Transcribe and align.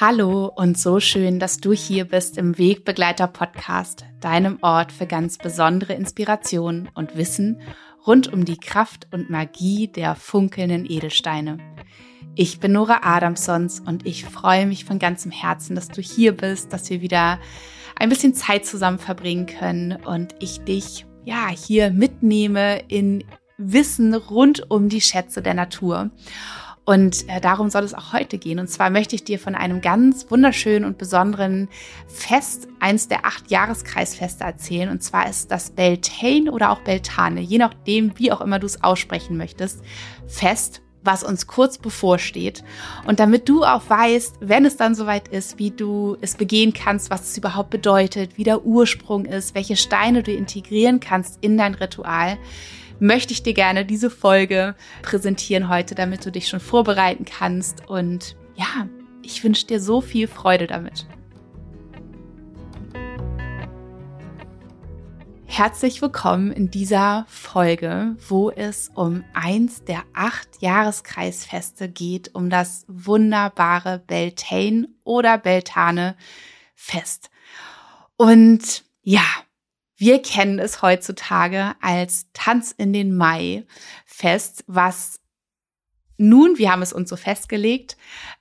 Hallo 0.00 0.50
und 0.52 0.76
so 0.76 0.98
schön, 0.98 1.38
dass 1.38 1.58
du 1.58 1.72
hier 1.72 2.06
bist 2.06 2.36
im 2.36 2.58
Wegbegleiter 2.58 3.28
Podcast, 3.28 4.04
deinem 4.18 4.58
Ort 4.60 4.90
für 4.90 5.06
ganz 5.06 5.38
besondere 5.38 5.92
Inspiration 5.92 6.90
und 6.94 7.16
Wissen 7.16 7.60
rund 8.04 8.32
um 8.32 8.44
die 8.44 8.56
Kraft 8.56 9.06
und 9.12 9.30
Magie 9.30 9.86
der 9.86 10.16
funkelnden 10.16 10.84
Edelsteine. 10.84 11.58
Ich 12.34 12.58
bin 12.58 12.72
Nora 12.72 13.02
Adamsons 13.04 13.78
und 13.78 14.04
ich 14.04 14.24
freue 14.24 14.66
mich 14.66 14.84
von 14.84 14.98
ganzem 14.98 15.30
Herzen, 15.30 15.76
dass 15.76 15.86
du 15.86 16.00
hier 16.00 16.36
bist, 16.36 16.72
dass 16.72 16.90
wir 16.90 17.00
wieder 17.00 17.38
ein 17.94 18.08
bisschen 18.08 18.34
Zeit 18.34 18.66
zusammen 18.66 18.98
verbringen 18.98 19.46
können 19.46 19.92
und 20.04 20.34
ich 20.40 20.58
dich 20.64 21.06
ja 21.24 21.50
hier 21.50 21.92
mitnehme 21.92 22.80
in 22.88 23.22
Wissen 23.58 24.12
rund 24.12 24.68
um 24.72 24.88
die 24.88 25.00
Schätze 25.00 25.40
der 25.40 25.54
Natur. 25.54 26.10
Und 26.84 27.28
äh, 27.28 27.40
darum 27.40 27.70
soll 27.70 27.82
es 27.84 27.94
auch 27.94 28.12
heute 28.12 28.36
gehen. 28.36 28.58
Und 28.58 28.68
zwar 28.68 28.90
möchte 28.90 29.14
ich 29.16 29.24
dir 29.24 29.38
von 29.38 29.54
einem 29.54 29.80
ganz 29.80 30.30
wunderschönen 30.30 30.84
und 30.84 30.98
besonderen 30.98 31.68
Fest, 32.06 32.68
eins 32.78 33.08
der 33.08 33.24
acht 33.24 33.50
Jahreskreisfeste 33.50 34.44
erzählen. 34.44 34.90
Und 34.90 35.02
zwar 35.02 35.28
ist 35.28 35.50
das 35.50 35.70
Beltane 35.70 36.50
oder 36.52 36.70
auch 36.70 36.80
Beltane, 36.80 37.40
je 37.40 37.58
nachdem, 37.58 38.18
wie 38.18 38.32
auch 38.32 38.42
immer 38.42 38.58
du 38.58 38.66
es 38.66 38.82
aussprechen 38.82 39.36
möchtest, 39.36 39.82
Fest 40.26 40.82
was 41.04 41.22
uns 41.22 41.46
kurz 41.46 41.78
bevorsteht. 41.78 42.64
Und 43.06 43.20
damit 43.20 43.48
du 43.48 43.62
auch 43.62 43.82
weißt, 43.88 44.36
wenn 44.40 44.64
es 44.64 44.76
dann 44.76 44.94
soweit 44.94 45.28
ist, 45.28 45.58
wie 45.58 45.70
du 45.70 46.16
es 46.20 46.34
begehen 46.34 46.72
kannst, 46.72 47.10
was 47.10 47.30
es 47.30 47.38
überhaupt 47.38 47.70
bedeutet, 47.70 48.36
wie 48.38 48.44
der 48.44 48.64
Ursprung 48.64 49.26
ist, 49.26 49.54
welche 49.54 49.76
Steine 49.76 50.22
du 50.22 50.32
integrieren 50.32 51.00
kannst 51.00 51.38
in 51.42 51.58
dein 51.58 51.74
Ritual, 51.74 52.38
möchte 53.04 53.34
ich 53.34 53.42
dir 53.42 53.52
gerne 53.52 53.84
diese 53.84 54.08
Folge 54.08 54.74
präsentieren 55.02 55.68
heute, 55.68 55.94
damit 55.94 56.24
du 56.24 56.32
dich 56.32 56.48
schon 56.48 56.60
vorbereiten 56.60 57.26
kannst. 57.26 57.86
Und 57.86 58.34
ja, 58.54 58.88
ich 59.22 59.44
wünsche 59.44 59.66
dir 59.66 59.78
so 59.78 60.00
viel 60.00 60.26
Freude 60.26 60.66
damit. 60.66 61.06
Herzlich 65.44 66.00
willkommen 66.00 66.50
in 66.50 66.70
dieser 66.70 67.26
Folge, 67.28 68.16
wo 68.26 68.50
es 68.50 68.90
um 68.94 69.22
eins 69.34 69.84
der 69.84 70.02
acht 70.14 70.48
Jahreskreisfeste 70.60 71.90
geht, 71.90 72.34
um 72.34 72.48
das 72.48 72.86
wunderbare 72.88 74.02
Beltane 74.04 74.88
oder 75.04 75.36
Beltane 75.36 76.16
Fest. 76.74 77.30
Und 78.16 78.82
ja, 79.02 79.26
wir 79.96 80.22
kennen 80.22 80.58
es 80.58 80.82
heutzutage 80.82 81.74
als 81.80 82.26
Tanz 82.32 82.72
in 82.72 82.92
den 82.92 83.16
Mai 83.16 83.64
Fest, 84.06 84.64
was 84.66 85.20
nun, 86.16 86.58
wir 86.58 86.70
haben 86.70 86.82
es 86.82 86.92
uns 86.92 87.10
so 87.10 87.16
festgelegt, 87.16 87.96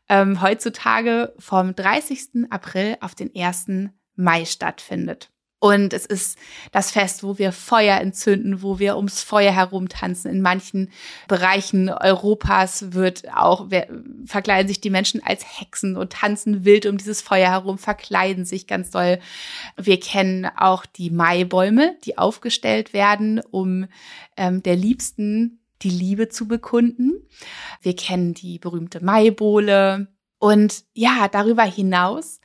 ähm, 0.07 0.41
heutzutage 0.41 1.33
vom 1.39 1.75
30. 1.75 2.51
April 2.51 2.97
auf 3.01 3.15
den 3.15 3.31
1. 3.35 3.89
Mai 4.15 4.45
stattfindet. 4.45 5.33
Und 5.64 5.94
es 5.94 6.06
ist 6.06 6.38
das 6.73 6.92
Fest, 6.92 7.23
wo 7.23 7.38
wir 7.38 7.53
Feuer 7.53 7.97
entzünden, 8.02 8.64
wo 8.64 8.80
wir 8.80 8.97
ums 8.97 9.23
Feuer 9.23 9.53
herum 9.53 9.88
tanzen. 9.88 10.30
In 10.30 10.42
manchen 10.42 10.92
Bereichen 11.30 11.88
Europas 11.88 12.92
wird 12.92 13.33
auch, 13.33 13.70
verkleiden 14.25 14.67
sich 14.67 14.81
die 14.81 14.89
Menschen 14.89 15.23
als 15.23 15.45
Hexen 15.61 15.95
und 15.95 16.11
tanzen 16.11 16.66
wild 16.66 16.86
um 16.86 16.97
dieses 16.97 17.22
Feuer 17.22 17.50
herum, 17.50 17.78
verkleiden 17.78 18.44
sich 18.44 18.67
ganz 18.67 18.92
doll. 18.92 19.20
Wir 19.78 20.02
kennen 20.02 20.45
auch 20.53 20.86
die 20.86 21.11
Maibäume, 21.11 21.95
die 22.03 22.17
aufgestellt 22.17 22.92
werden, 22.92 23.39
um 23.39 23.86
ähm, 24.36 24.64
der 24.64 24.75
Liebsten 24.75 25.61
die 25.81 25.92
Liebe 25.92 26.27
zu 26.27 26.45
bekunden. 26.45 27.14
Wir 27.81 27.95
kennen 27.95 28.33
die 28.33 28.59
berühmte 28.59 29.02
Maibohle. 29.02 30.10
Und 30.39 30.83
ja, 30.93 31.30
darüber 31.32 31.64
hinaus 31.64 32.42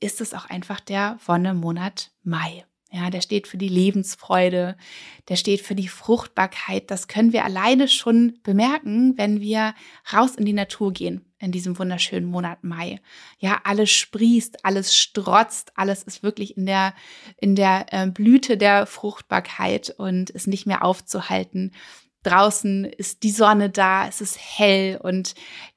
ist 0.00 0.20
es 0.20 0.34
auch 0.34 0.46
einfach 0.46 0.80
der 0.80 1.18
Wonnemonat 1.24 2.10
Mai. 2.22 2.64
Ja, 2.92 3.10
der 3.10 3.20
steht 3.20 3.48
für 3.48 3.58
die 3.58 3.68
Lebensfreude, 3.68 4.76
der 5.28 5.36
steht 5.36 5.60
für 5.60 5.74
die 5.74 5.88
Fruchtbarkeit. 5.88 6.90
Das 6.90 7.08
können 7.08 7.32
wir 7.32 7.44
alleine 7.44 7.88
schon 7.88 8.38
bemerken, 8.42 9.18
wenn 9.18 9.40
wir 9.40 9.74
raus 10.12 10.36
in 10.36 10.44
die 10.44 10.52
Natur 10.52 10.92
gehen 10.92 11.26
in 11.38 11.52
diesem 11.52 11.78
wunderschönen 11.78 12.26
Monat 12.26 12.64
Mai. 12.64 13.00
Ja, 13.38 13.60
alles 13.64 13.90
sprießt, 13.90 14.64
alles 14.64 14.96
strotzt, 14.96 15.72
alles 15.76 16.02
ist 16.04 16.22
wirklich 16.22 16.56
in 16.56 16.64
der, 16.64 16.94
in 17.38 17.56
der 17.56 17.86
äh, 17.92 18.06
Blüte 18.06 18.56
der 18.56 18.86
Fruchtbarkeit 18.86 19.94
und 19.98 20.30
ist 20.30 20.46
nicht 20.46 20.66
mehr 20.66 20.84
aufzuhalten. 20.84 21.72
Draußen 22.22 22.84
ist 22.84 23.22
die 23.22 23.30
Sonne 23.30 23.68
da, 23.68 24.08
es 24.08 24.20
ist 24.20 24.38
hell 24.40 24.98
und 25.02 25.34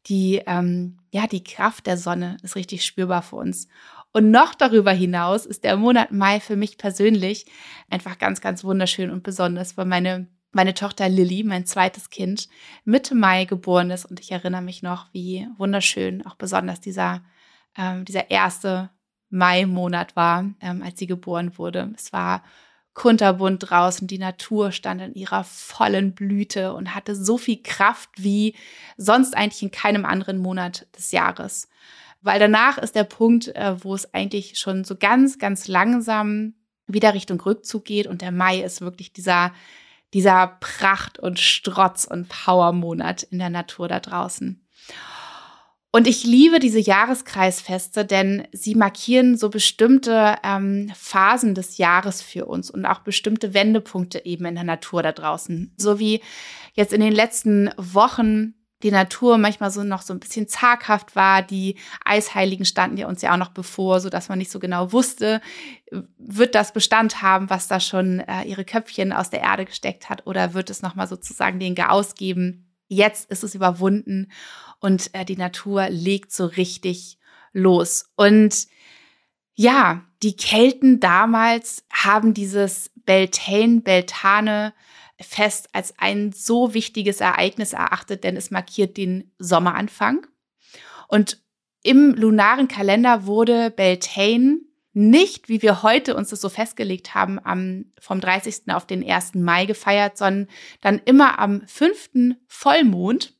die, 0.08 0.42
ähm, 0.48 0.98
ja, 1.12 1.28
die 1.28 1.44
Kraft 1.44 1.86
der 1.86 1.98
Sonne 1.98 2.38
ist 2.42 2.56
richtig 2.56 2.86
spürbar 2.86 3.22
für 3.22 3.36
uns. 3.36 3.68
Und 4.12 4.32
noch 4.32 4.56
darüber 4.56 4.92
hinaus 4.92 5.46
ist 5.46 5.64
der 5.64 5.78
Monat 5.78 6.12
Mai 6.12 6.40
für 6.40 6.56
mich 6.56 6.78
persönlich 6.78 7.46
einfach 7.90 8.18
ganz, 8.18 8.42
ganz 8.42 8.64
wunderschön 8.64 9.12
und 9.12 9.22
besonders, 9.22 9.78
weil 9.78 9.86
meine, 9.86 10.28
meine 10.52 10.74
Tochter 10.74 11.08
Lilly, 11.10 11.44
mein 11.44 11.66
zweites 11.66 12.10
Kind, 12.10 12.50
Mitte 12.86 13.14
Mai 13.14 13.46
geboren 13.46 13.92
ist. 13.92 14.06
Und 14.06 14.20
ich 14.20 14.32
erinnere 14.32 14.64
mich 14.64 14.82
noch, 14.82 15.14
wie 15.14 15.48
wunderschön 15.58 16.26
auch 16.26 16.36
besonders 16.36 16.82
dieser, 16.82 17.24
ähm, 17.78 18.04
dieser 18.06 18.32
erste 18.32 18.90
Mai-Monat 19.30 20.16
war, 20.16 20.46
ähm, 20.60 20.82
als 20.82 20.98
sie 20.98 21.08
geboren 21.08 21.58
wurde. 21.58 21.94
Es 21.96 22.12
war 22.12 22.44
kunterbunt 22.96 23.70
draußen, 23.70 24.08
die 24.08 24.18
Natur 24.18 24.72
stand 24.72 25.02
in 25.02 25.14
ihrer 25.14 25.44
vollen 25.44 26.14
Blüte 26.16 26.74
und 26.74 26.96
hatte 26.96 27.16
so 27.16 27.38
viel 27.38 27.62
Kraft 27.64 28.10
wie 28.18 28.56
sonst 28.98 29.38
eigentlich 29.38 29.64
in 29.64 29.72
keinem 29.72 30.04
anderen 30.04 30.40
Monat 30.40 30.88
des 30.98 31.12
Jahres. 31.12 31.70
Weil 32.22 32.40
danach 32.40 32.78
ist 32.78 32.96
der 32.96 33.06
Punkt, 33.06 33.48
äh, 33.56 33.84
wo 33.84 33.96
es 33.96 34.14
eigentlich 34.14 34.58
schon 34.58 34.84
so 34.84 34.96
ganz, 34.96 35.38
ganz 35.40 35.68
langsam 35.68 36.54
wieder 36.88 37.14
Richtung 37.14 37.40
Rückzug 37.40 37.86
geht. 37.86 38.08
Und 38.08 38.22
der 38.22 38.32
Mai 38.32 38.62
ist 38.62 38.82
wirklich 38.82 39.14
dieser, 39.14 39.54
dieser 40.14 40.58
Pracht- 40.60 41.20
und 41.20 41.40
Strotz- 41.40 42.06
und 42.06 42.28
Power-Monat 42.30 43.24
in 43.24 43.40
der 43.40 43.50
Natur 43.50 43.88
da 43.88 44.00
draußen. 44.00 44.66
Und 45.92 46.08
ich 46.08 46.24
liebe 46.24 46.60
diese 46.60 46.80
Jahreskreisfeste, 46.80 48.06
denn 48.06 48.48
sie 48.52 48.76
markieren 48.76 49.38
so 49.38 49.50
bestimmte 49.50 50.36
ähm, 50.44 50.92
Phasen 50.96 51.56
des 51.56 51.80
Jahres 51.80 52.22
für 52.22 52.46
uns 52.46 52.70
und 52.70 52.86
auch 52.86 53.00
bestimmte 53.00 53.56
Wendepunkte 53.56 54.24
eben 54.24 54.46
in 54.46 54.54
der 54.54 54.64
Natur 54.64 55.02
da 55.02 55.12
draußen. 55.12 55.74
So 55.78 55.98
wie 55.98 56.22
jetzt 56.76 56.94
in 56.94 57.02
den 57.02 57.14
letzten 57.14 57.72
Wochen 57.78 58.54
die 58.84 58.92
Natur 58.92 59.38
manchmal 59.38 59.72
so 59.72 59.84
noch 59.84 60.02
so 60.02 60.14
ein 60.14 60.20
bisschen 60.20 60.48
zaghaft 60.48 61.16
war. 61.16 61.42
Die 61.42 61.76
Eisheiligen 62.06 62.66
standen 62.66 62.98
ja 62.98 63.08
uns 63.08 63.22
ja 63.22 63.34
auch 63.34 63.38
noch 63.38 63.50
bevor, 63.50 64.00
so 64.00 64.10
dass 64.10 64.30
man 64.30 64.38
nicht 64.38 64.52
so 64.52 64.60
genau 64.60 64.92
wusste, 64.92 65.42
wird 66.18 66.56
das 66.56 66.72
Bestand 66.72 67.22
haben, 67.22 67.50
was 67.50 67.68
da 67.68 67.80
schon 67.80 68.20
äh, 68.22 68.44
ihre 68.44 68.66
Köpfchen 68.66 69.12
aus 69.12 69.30
der 69.30 69.42
Erde 69.42 69.66
gesteckt 69.66 70.10
hat, 70.10 70.26
oder 70.28 70.54
wird 70.54 70.70
es 70.70 70.82
nochmal 70.82 71.08
sozusagen 71.08 71.60
den 71.60 71.76
Chaos 71.76 72.16
geben? 72.16 72.70
Jetzt 72.88 73.30
ist 73.30 73.44
es 73.44 73.54
überwunden 73.54 74.32
und 74.80 75.14
äh, 75.14 75.26
die 75.26 75.38
Natur 75.38 75.90
legt 75.90 76.32
so 76.32 76.46
richtig 76.46 77.20
los. 77.52 78.12
Und 78.16 78.68
ja, 79.56 80.06
die 80.24 80.36
Kelten 80.36 81.00
damals 81.00 81.86
haben 81.92 82.34
dieses 82.34 82.92
Beltane, 83.06 83.82
Beltane 83.82 84.74
Fest 85.20 85.70
als 85.74 85.94
ein 85.98 86.32
so 86.32 86.74
wichtiges 86.74 87.22
Ereignis 87.22 87.74
erachtet, 87.74 88.24
denn 88.24 88.38
es 88.38 88.52
markiert 88.52 88.98
den 88.98 89.32
Sommeranfang. 89.38 90.28
Und 91.08 91.42
im 91.84 92.14
lunaren 92.14 92.68
Kalender 92.68 93.26
wurde 93.26 93.72
Beltane 93.72 94.60
nicht, 94.94 95.50
wie 95.50 95.62
wir 95.62 95.84
heute 95.84 96.16
uns 96.16 96.30
das 96.30 96.42
so 96.42 96.50
festgelegt 96.50 97.16
haben, 97.16 97.40
am, 97.44 97.86
vom 98.00 98.20
30. 98.20 98.64
auf 98.70 98.86
den 98.86 99.08
1. 99.08 99.36
Mai 99.36 99.66
gefeiert, 99.66 100.18
sondern 100.18 100.48
dann 100.82 101.00
immer 101.06 101.40
am 101.40 101.62
5. 101.68 102.36
Vollmond 102.48 103.34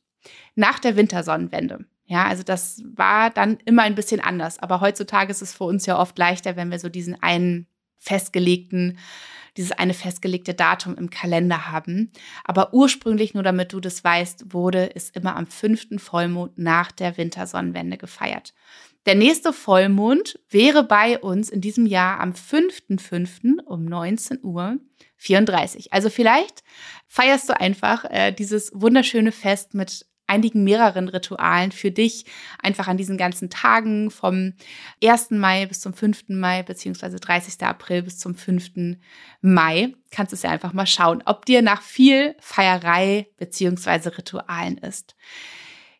nach 0.54 0.78
der 0.78 0.96
Wintersonnenwende. 0.96 1.84
Ja, 2.06 2.24
also 2.26 2.42
das 2.42 2.82
war 2.84 3.30
dann 3.30 3.58
immer 3.64 3.82
ein 3.82 3.94
bisschen 3.94 4.20
anders. 4.20 4.58
Aber 4.58 4.80
heutzutage 4.80 5.30
ist 5.30 5.42
es 5.42 5.54
für 5.54 5.64
uns 5.64 5.86
ja 5.86 5.98
oft 5.98 6.18
leichter, 6.18 6.56
wenn 6.56 6.70
wir 6.70 6.78
so 6.78 6.88
diesen 6.88 7.20
einen 7.22 7.66
festgelegten 7.98 8.98
dieses 9.56 9.72
eine 9.72 9.94
festgelegte 9.94 10.54
Datum 10.54 10.96
im 10.96 11.10
Kalender 11.10 11.70
haben. 11.70 12.12
Aber 12.44 12.72
ursprünglich, 12.74 13.34
nur 13.34 13.42
damit 13.42 13.72
du 13.72 13.80
das 13.80 14.02
weißt, 14.02 14.52
wurde 14.52 14.94
es 14.94 15.10
immer 15.10 15.36
am 15.36 15.46
fünften 15.46 15.98
Vollmond 15.98 16.58
nach 16.58 16.92
der 16.92 17.16
Wintersonnenwende 17.16 17.98
gefeiert. 17.98 18.54
Der 19.06 19.14
nächste 19.14 19.52
Vollmond 19.52 20.38
wäre 20.50 20.84
bei 20.84 21.18
uns 21.18 21.48
in 21.48 21.62
diesem 21.62 21.86
Jahr 21.86 22.20
am 22.20 22.32
5.5. 22.32 23.62
um 23.64 23.84
19 23.86 24.40
Uhr 24.42 24.76
34. 25.16 25.92
Also 25.92 26.10
vielleicht 26.10 26.62
feierst 27.06 27.48
du 27.48 27.58
einfach 27.58 28.04
äh, 28.04 28.32
dieses 28.32 28.70
wunderschöne 28.74 29.32
Fest 29.32 29.72
mit 29.74 30.06
einigen 30.30 30.64
mehreren 30.64 31.08
Ritualen 31.08 31.72
für 31.72 31.90
dich 31.90 32.24
einfach 32.62 32.88
an 32.88 32.96
diesen 32.96 33.18
ganzen 33.18 33.50
Tagen 33.50 34.10
vom 34.10 34.54
1. 35.02 35.32
Mai 35.32 35.66
bis 35.66 35.80
zum 35.80 35.92
5. 35.92 36.28
Mai 36.28 36.62
beziehungsweise 36.62 37.18
30. 37.18 37.62
April 37.62 38.02
bis 38.02 38.18
zum 38.18 38.34
5. 38.34 38.96
Mai. 39.42 39.94
Kannst 40.10 40.32
du 40.32 40.36
es 40.36 40.42
ja 40.42 40.50
einfach 40.50 40.72
mal 40.72 40.86
schauen, 40.86 41.22
ob 41.26 41.44
dir 41.44 41.62
nach 41.62 41.82
viel 41.82 42.36
Feierei 42.38 43.26
beziehungsweise 43.36 44.16
Ritualen 44.16 44.78
ist. 44.78 45.16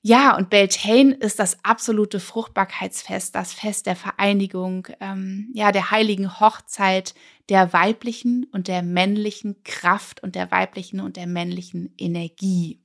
Ja, 0.03 0.35
und 0.35 0.49
Beltane 0.49 1.13
ist 1.13 1.39
das 1.39 1.63
absolute 1.63 2.21
Fruchtbarkeitsfest, 2.21 3.35
das 3.35 3.53
Fest 3.53 3.85
der 3.85 3.97
Vereinigung, 3.97 4.89
ähm, 4.99 5.51
ja, 5.53 5.73
der 5.73 5.91
heiligen 5.91 6.41
Hochzeit 6.41 7.15
der 7.51 7.75
weiblichen 7.75 8.45
und 8.53 8.67
der 8.67 8.83
männlichen 8.83 9.63
Kraft 9.63 10.23
und 10.23 10.37
der 10.37 10.51
weiblichen 10.51 11.01
und 11.01 11.17
der 11.17 11.27
männlichen 11.27 11.93
Energie. 11.99 12.81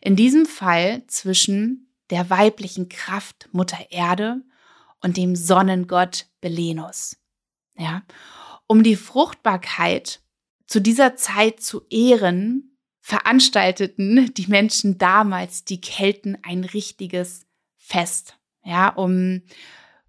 In 0.00 0.16
diesem 0.16 0.46
Fall 0.46 1.04
zwischen 1.06 1.92
der 2.10 2.30
weiblichen 2.30 2.88
Kraft 2.88 3.48
Mutter 3.52 3.90
Erde 3.90 4.42
und 5.00 5.16
dem 5.16 5.36
Sonnengott 5.36 6.26
Belenus. 6.40 7.16
Ja, 7.76 8.02
um 8.66 8.82
die 8.82 8.96
Fruchtbarkeit 8.96 10.20
zu 10.66 10.80
dieser 10.80 11.16
Zeit 11.16 11.60
zu 11.60 11.82
ehren, 11.90 12.76
veranstalteten 13.00 14.32
die 14.34 14.46
Menschen 14.46 14.98
damals, 14.98 15.64
die 15.64 15.80
Kelten, 15.80 16.38
ein 16.42 16.64
richtiges 16.64 17.46
Fest. 17.76 18.36
Ja, 18.62 18.90
um 18.90 19.42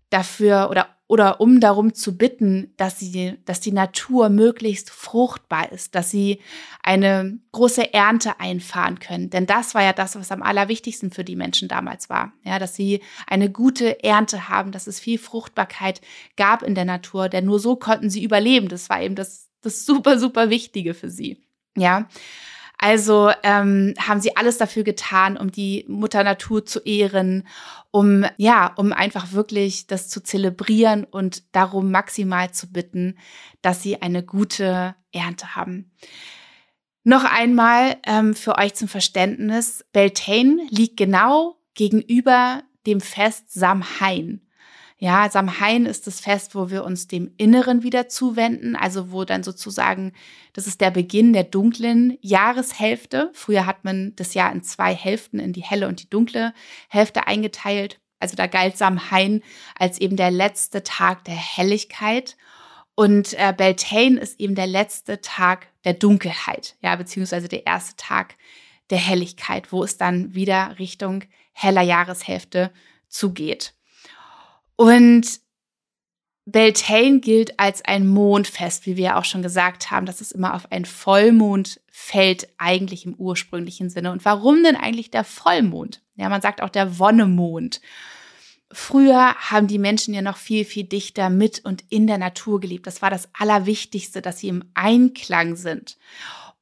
dafür 0.10 0.70
oder 0.70 0.96
oder 1.12 1.42
um 1.42 1.60
darum 1.60 1.94
zu 1.94 2.16
bitten, 2.16 2.72
dass 2.78 2.98
sie, 2.98 3.38
dass 3.44 3.60
die 3.60 3.74
Natur 3.74 4.30
möglichst 4.30 4.90
fruchtbar 4.90 5.70
ist, 5.70 5.94
dass 5.94 6.10
sie 6.10 6.40
eine 6.84 7.38
große 7.52 7.94
Ernte 7.94 8.40
einfahren 8.40 8.98
können. 9.00 9.30
Denn 9.30 9.46
das 9.46 9.76
war 9.76 9.84
ja 9.84 9.92
das, 9.92 10.16
was 10.16 10.32
am 10.32 10.42
allerwichtigsten 10.42 11.12
für 11.12 11.26
die 11.26 11.36
Menschen 11.36 11.68
damals 11.68 12.10
war. 12.10 12.32
Ja, 12.46 12.60
dass 12.60 12.76
sie 12.76 13.02
eine 13.28 13.52
gute 13.52 14.02
Ernte 14.06 14.48
haben, 14.48 14.72
dass 14.72 14.88
es 14.88 15.02
viel 15.02 15.20
Fruchtbarkeit 15.20 16.00
gab 16.38 16.64
in 16.64 16.76
der 16.76 16.86
Natur, 16.86 17.28
denn 17.28 17.44
nur 17.44 17.60
so 17.60 17.76
konnten 17.76 18.10
sie 18.10 18.24
überleben. 18.24 18.70
Das 18.70 18.90
war 18.90 19.02
eben 19.02 19.16
das, 19.16 19.50
das 19.60 19.86
super, 19.86 20.18
super 20.18 20.50
Wichtige 20.50 20.94
für 20.94 21.10
sie. 21.10 21.44
Ja. 21.76 22.08
Also 22.84 23.32
ähm, 23.44 23.94
haben 24.00 24.22
sie 24.22 24.36
alles 24.36 24.58
dafür 24.58 24.84
getan, 24.84 25.38
um 25.38 25.52
die 25.52 25.86
Mutter 25.88 26.24
Natur 26.24 26.66
zu 26.66 26.80
ehren, 26.80 27.48
um 27.92 28.26
ja, 28.38 28.74
um 28.76 28.92
einfach 28.92 29.34
wirklich 29.34 29.86
das 29.86 30.10
zu 30.10 30.24
zelebrieren 30.24 31.04
und 31.04 31.56
darum 31.56 31.92
maximal 31.92 32.50
zu 32.50 32.72
bitten, 32.72 33.20
dass 33.62 33.84
sie 33.84 34.02
eine 34.02 34.24
gute 34.24 34.96
Ernte 35.12 35.56
haben. 35.56 35.92
Noch 37.04 37.24
einmal 37.24 37.98
ähm, 38.04 38.34
für 38.34 38.58
euch 38.58 38.74
zum 38.74 38.88
Verständnis: 38.88 39.86
Beltane 39.94 40.66
liegt 40.72 40.98
genau 40.98 41.58
gegenüber 41.76 42.64
dem 42.88 43.00
Fest 43.00 43.54
Samhain. 43.54 44.42
Ja, 45.04 45.28
Samhain 45.32 45.88
ist 45.88 46.06
das 46.06 46.20
Fest, 46.20 46.54
wo 46.54 46.70
wir 46.70 46.84
uns 46.84 47.08
dem 47.08 47.34
Inneren 47.38 47.82
wieder 47.82 48.08
zuwenden, 48.08 48.76
also 48.76 49.12
wo 49.12 49.26
dann 49.26 49.42
sozusagen, 49.42 50.14
das 50.54 50.68
ist 50.68 50.80
der 50.80 50.92
Beginn 50.92 51.34
der 51.34 51.44
dunklen 51.44 52.20
Jahreshälfte. 52.22 53.32
Früher 53.34 53.66
hat 53.66 53.84
man 53.84 54.16
das 54.16 54.36
Jahr 54.36 54.52
in 54.52 54.62
zwei 54.62 54.94
Hälften, 54.94 55.40
in 55.40 55.54
die 55.54 55.64
helle 55.64 55.88
und 55.88 56.04
die 56.04 56.10
dunkle 56.12 56.54
Hälfte 56.88 57.26
eingeteilt. 57.26 58.00
Also 58.20 58.36
da 58.36 58.46
galt 58.46 58.78
Samhain 58.78 59.42
als 59.76 60.00
eben 60.00 60.18
der 60.18 60.30
letzte 60.30 60.84
Tag 60.84 61.26
der 61.26 61.34
Helligkeit. 61.34 62.38
Und 62.94 63.34
äh, 63.40 63.56
Beltane 63.58 64.20
ist 64.20 64.40
eben 64.40 64.54
der 64.54 64.68
letzte 64.68 65.20
Tag 65.20 65.66
der 65.84 65.96
Dunkelheit, 65.96 66.76
ja, 66.84 66.96
beziehungsweise 66.96 67.48
der 67.48 67.66
erste 67.66 67.96
Tag 67.96 68.36
der 68.92 69.00
Helligkeit, 69.00 69.72
wo 69.72 69.84
es 69.84 69.98
dann 69.98 70.36
wieder 70.36 70.78
Richtung 70.78 71.24
heller 71.54 71.82
Jahreshälfte 71.82 72.72
zugeht. 73.08 73.74
Und 74.82 75.42
Beltane 76.46 77.20
gilt 77.20 77.60
als 77.60 77.86
ein 77.86 78.08
Mondfest, 78.08 78.88
wie 78.88 78.98
wir 78.98 79.04
ja 79.04 79.20
auch 79.20 79.26
schon 79.26 79.44
gesagt 79.44 79.92
haben, 79.92 80.08
dass 80.08 80.22
es 80.22 80.32
immer 80.32 80.56
auf 80.56 80.72
ein 80.72 80.86
Vollmond 80.86 81.80
fällt, 81.92 82.48
eigentlich 82.58 83.06
im 83.06 83.14
ursprünglichen 83.14 83.92
Sinne. 83.92 84.12
Und 84.12 84.26
warum 84.26 84.64
denn 84.64 84.76
eigentlich 84.76 85.12
der 85.12 85.24
Vollmond? 85.24 86.02
Ja, 86.16 86.30
man 86.30 86.42
sagt 86.42 86.64
auch 86.64 86.70
der 86.70 86.98
Wonnemond. 86.98 87.80
Früher 88.72 89.36
haben 89.36 89.68
die 89.68 89.78
Menschen 89.78 90.16
ja 90.16 90.24
noch 90.24 90.38
viel, 90.38 90.66
viel 90.66 90.86
dichter 90.86 91.30
mit 91.30 91.64
und 91.64 91.84
in 91.90 92.08
der 92.08 92.18
Natur 92.18 92.60
gelebt. 92.60 92.88
Das 92.88 93.04
war 93.04 93.12
das 93.12 93.30
Allerwichtigste, 93.34 94.24
dass 94.24 94.40
sie 94.40 94.48
im 94.48 94.64
Einklang 94.74 95.58
sind. 95.58 96.00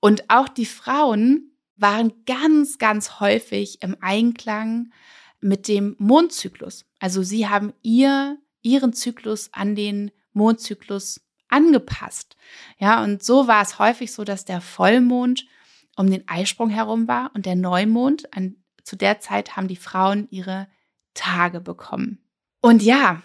Und 0.01 0.29
auch 0.29 0.49
die 0.49 0.65
Frauen 0.65 1.53
waren 1.77 2.11
ganz, 2.25 2.79
ganz 2.79 3.21
häufig 3.21 3.81
im 3.81 3.95
Einklang 4.01 4.91
mit 5.41 5.67
dem 5.67 5.95
Mondzyklus. 5.99 6.85
Also 6.99 7.23
sie 7.23 7.47
haben 7.47 7.73
ihr, 7.81 8.37
ihren 8.61 8.93
Zyklus 8.93 9.49
an 9.53 9.75
den 9.75 10.11
Mondzyklus 10.33 11.21
angepasst. 11.47 12.35
Ja, 12.77 13.03
und 13.03 13.23
so 13.23 13.47
war 13.47 13.61
es 13.61 13.79
häufig 13.79 14.11
so, 14.11 14.23
dass 14.23 14.45
der 14.45 14.61
Vollmond 14.61 15.45
um 15.95 16.09
den 16.09 16.27
Eisprung 16.27 16.69
herum 16.69 17.07
war 17.07 17.31
und 17.33 17.45
der 17.45 17.55
Neumond. 17.55 18.33
An, 18.33 18.55
zu 18.83 18.95
der 18.95 19.19
Zeit 19.19 19.55
haben 19.55 19.67
die 19.67 19.75
Frauen 19.75 20.27
ihre 20.31 20.67
Tage 21.13 21.59
bekommen. 21.59 22.23
Und 22.61 22.81
ja, 22.81 23.21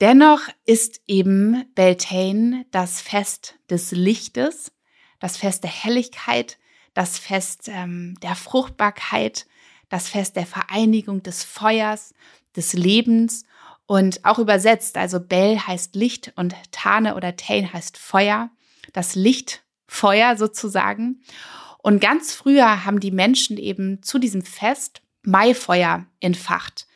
dennoch 0.00 0.40
ist 0.64 1.00
eben 1.06 1.64
Beltane 1.74 2.66
das 2.70 3.00
Fest 3.00 3.58
des 3.70 3.92
Lichtes, 3.92 4.72
das 5.20 5.36
Fest 5.36 5.64
der 5.64 5.70
Helligkeit, 5.70 6.58
das 6.94 7.18
Fest 7.18 7.68
ähm, 7.68 8.16
der 8.22 8.34
Fruchtbarkeit, 8.34 9.46
das 9.88 10.08
Fest 10.08 10.36
der 10.36 10.46
Vereinigung 10.46 11.22
des 11.22 11.44
Feuers, 11.44 12.14
des 12.56 12.72
Lebens 12.72 13.44
und 13.86 14.24
auch 14.24 14.38
übersetzt, 14.38 14.96
also 14.96 15.18
Bell 15.20 15.58
heißt 15.58 15.94
Licht 15.94 16.32
und 16.36 16.54
Tane 16.72 17.14
oder 17.14 17.36
Tain 17.36 17.72
heißt 17.72 17.96
Feuer, 17.96 18.50
das 18.92 19.14
Lichtfeuer 19.14 20.36
sozusagen. 20.36 21.22
Und 21.78 22.00
ganz 22.00 22.34
früher 22.34 22.84
haben 22.84 23.00
die 23.00 23.10
Menschen 23.10 23.56
eben 23.56 24.02
zu 24.02 24.18
diesem 24.18 24.42
Fest 24.42 25.00
Maifeuer 25.22 26.04
entfacht. 26.20 26.86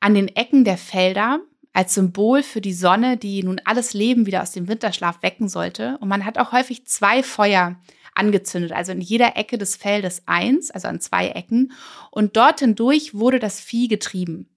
An 0.00 0.14
den 0.14 0.28
Ecken 0.28 0.64
der 0.64 0.78
Felder 0.78 1.40
als 1.72 1.94
Symbol 1.94 2.42
für 2.42 2.60
die 2.60 2.72
Sonne, 2.72 3.16
die 3.16 3.42
nun 3.42 3.60
alles 3.64 3.94
Leben 3.94 4.26
wieder 4.26 4.42
aus 4.42 4.52
dem 4.52 4.68
Winterschlaf 4.68 5.22
wecken 5.22 5.48
sollte. 5.48 5.98
Und 6.00 6.08
man 6.08 6.24
hat 6.24 6.38
auch 6.38 6.52
häufig 6.52 6.86
zwei 6.86 7.22
Feuer 7.22 7.76
angezündet, 8.14 8.72
also 8.72 8.92
in 8.92 9.00
jeder 9.00 9.36
Ecke 9.36 9.58
des 9.58 9.76
Feldes 9.76 10.22
eins, 10.26 10.70
also 10.70 10.88
an 10.88 11.00
zwei 11.00 11.28
Ecken. 11.28 11.72
Und 12.10 12.36
dort 12.36 12.60
hindurch 12.60 13.14
wurde 13.14 13.38
das 13.38 13.60
Vieh 13.60 13.88
getrieben. 13.88 14.48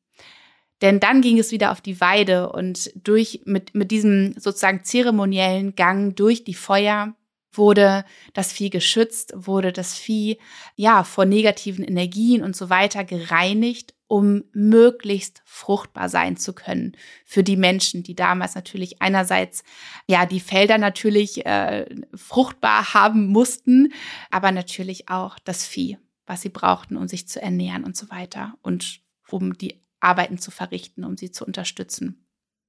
Denn 0.81 0.99
dann 0.99 1.21
ging 1.21 1.39
es 1.39 1.51
wieder 1.51 1.71
auf 1.71 1.81
die 1.81 2.01
Weide 2.01 2.51
und 2.51 2.91
durch, 2.95 3.41
mit, 3.45 3.73
mit 3.73 3.91
diesem 3.91 4.33
sozusagen 4.37 4.83
zeremoniellen 4.83 5.75
Gang 5.75 6.15
durch 6.15 6.43
die 6.43 6.53
Feuer 6.53 7.15
wurde 7.57 8.05
das 8.33 8.51
Vieh 8.51 8.69
geschützt, 8.69 9.33
wurde 9.35 9.71
das 9.71 9.95
Vieh 9.97 10.37
ja 10.75 11.03
vor 11.03 11.25
negativen 11.25 11.83
Energien 11.83 12.43
und 12.43 12.55
so 12.55 12.69
weiter 12.69 13.03
gereinigt 13.03 13.95
um 14.07 14.43
möglichst 14.53 15.41
fruchtbar 15.45 16.09
sein 16.09 16.37
zu 16.37 16.53
können 16.53 16.95
für 17.25 17.43
die 17.43 17.57
Menschen, 17.57 18.03
die 18.03 18.15
damals 18.15 18.55
natürlich 18.55 19.01
einerseits 19.01 19.63
ja 20.07 20.25
die 20.25 20.39
Felder 20.39 20.77
natürlich 20.77 21.45
äh, 21.45 21.85
fruchtbar 22.13 22.93
haben 22.93 23.27
mussten, 23.27 23.93
aber 24.29 24.51
natürlich 24.51 25.09
auch 25.09 25.39
das 25.39 25.65
Vieh, 25.65 25.97
was 26.25 26.41
sie 26.41 26.49
brauchten, 26.49 26.97
um 26.97 27.07
sich 27.07 27.27
zu 27.27 27.41
ernähren 27.41 27.83
und 27.83 27.97
so 27.97 28.09
weiter 28.09 28.53
und 28.61 29.01
um 29.29 29.57
die 29.57 29.81
Arbeiten 29.99 30.37
zu 30.37 30.51
verrichten, 30.51 31.03
um 31.03 31.17
sie 31.17 31.31
zu 31.31 31.45
unterstützen. 31.45 32.24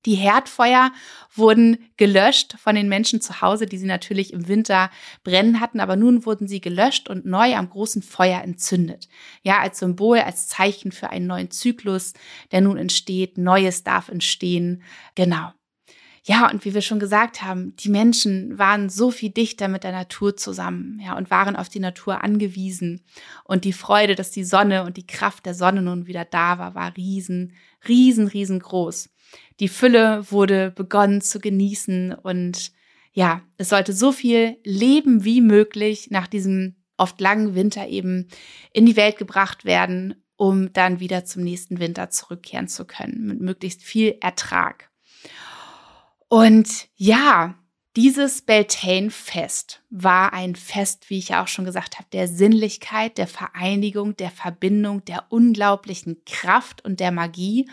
Die 0.07 0.15
Herdfeuer 0.15 0.93
wurden 1.35 1.79
gelöscht 1.97 2.55
von 2.59 2.77
den 2.77 2.89
Menschen 2.89 3.21
zu 3.21 3.41
Hause, 3.41 3.67
die 3.67 3.77
sie 3.77 3.87
natürlich 3.87 4.33
im 4.33 4.47
Winter 4.47 4.91
brennen 5.25 5.61
hatten, 5.61 5.81
aber 5.81 5.97
nun 5.97 6.25
wurden 6.25 6.47
sie 6.47 6.61
gelöscht 6.61 7.11
und 7.11 7.27
neu 7.27 7.57
am 7.57 7.69
großen 7.69 8.03
Feuer 8.03 8.41
entzündet. 8.41 9.09
Ja, 9.43 9.59
als 9.59 9.81
Symbol, 9.81 10.19
als 10.19 10.47
Zeichen 10.47 10.93
für 10.93 11.11
einen 11.11 11.27
neuen 11.27 11.51
Zyklus, 11.51 12.15
der 12.53 12.61
nun 12.61 12.79
entsteht. 12.79 13.37
Neues 13.37 13.83
darf 13.83 14.09
entstehen. 14.09 14.83
Genau. 15.17 15.53
Ja, 16.23 16.51
und 16.51 16.65
wie 16.65 16.75
wir 16.75 16.83
schon 16.83 16.99
gesagt 16.99 17.43
haben, 17.43 17.77
die 17.77 17.89
Menschen 17.89 18.59
waren 18.59 18.89
so 18.89 19.13
viel 19.13 19.31
dichter 19.31 19.69
mit 19.69 19.85
der 19.85 19.93
Natur 19.93 20.37
zusammen, 20.37 21.01
ja, 21.05 21.17
und 21.17 21.31
waren 21.31 21.55
auf 21.55 21.69
die 21.69 21.79
Natur 21.79 22.25
angewiesen. 22.25 23.05
Und 23.45 23.65
die 23.65 23.73
Freude, 23.73 24.17
dass 24.17 24.33
die 24.33 24.43
Sonne 24.43 24.83
und 24.83 24.97
die 24.97 25.07
Kraft 25.07 25.47
der 25.47 25.55
Sonne 25.55 25.83
nun 25.83 26.09
wieder 26.09 26.25
da 26.25 26.59
war, 26.59 26.75
war 26.75 26.97
riesen, 26.97 27.53
riesen, 27.87 28.27
riesengroß. 28.27 29.09
Die 29.61 29.69
Fülle 29.69 30.31
wurde 30.31 30.71
begonnen 30.71 31.21
zu 31.21 31.39
genießen 31.39 32.15
und 32.15 32.73
ja, 33.13 33.41
es 33.57 33.71
sollte 33.71 33.95
so 33.95 34.13
viel 34.13 34.59
Leben 34.65 35.25
wie 35.25 35.41
möglich 35.41 36.11
nach 36.11 36.27
diesem 36.27 36.77
oft 36.99 37.21
langen 37.21 37.55
Winter 37.55 37.89
eben 37.89 38.29
in 38.73 38.87
die 38.87 38.97
Welt 38.97 39.17
gebracht 39.17 39.65
werden, 39.65 40.23
um 40.37 40.73
dann 40.73 41.01
wieder 41.01 41.25
zum 41.25 41.43
nächsten 41.43 41.79
Winter 41.79 42.11
zurückkehren 42.11 42.69
zu 42.69 42.85
können, 42.85 43.27
mit 43.27 43.41
möglichst 43.41 43.83
viel 43.83 44.17
Ertrag. 44.21 44.91
Und 46.29 46.89
ja, 46.97 47.55
dieses 47.97 48.43
Beltane-Fest 48.43 49.83
war 49.89 50.35
ein 50.35 50.55
Fest, 50.55 51.09
wie 51.09 51.17
ich 51.19 51.31
ja 51.31 51.43
auch 51.43 51.49
schon 51.49 51.65
gesagt 51.65 51.97
habe, 51.97 52.09
der 52.13 52.29
Sinnlichkeit, 52.29 53.17
der 53.17 53.27
Vereinigung, 53.27 54.15
der 54.17 54.31
Verbindung, 54.31 55.03
der 55.07 55.25
unglaublichen 55.31 56.23
Kraft 56.27 56.85
und 56.85 57.01
der 57.01 57.11
Magie. 57.11 57.67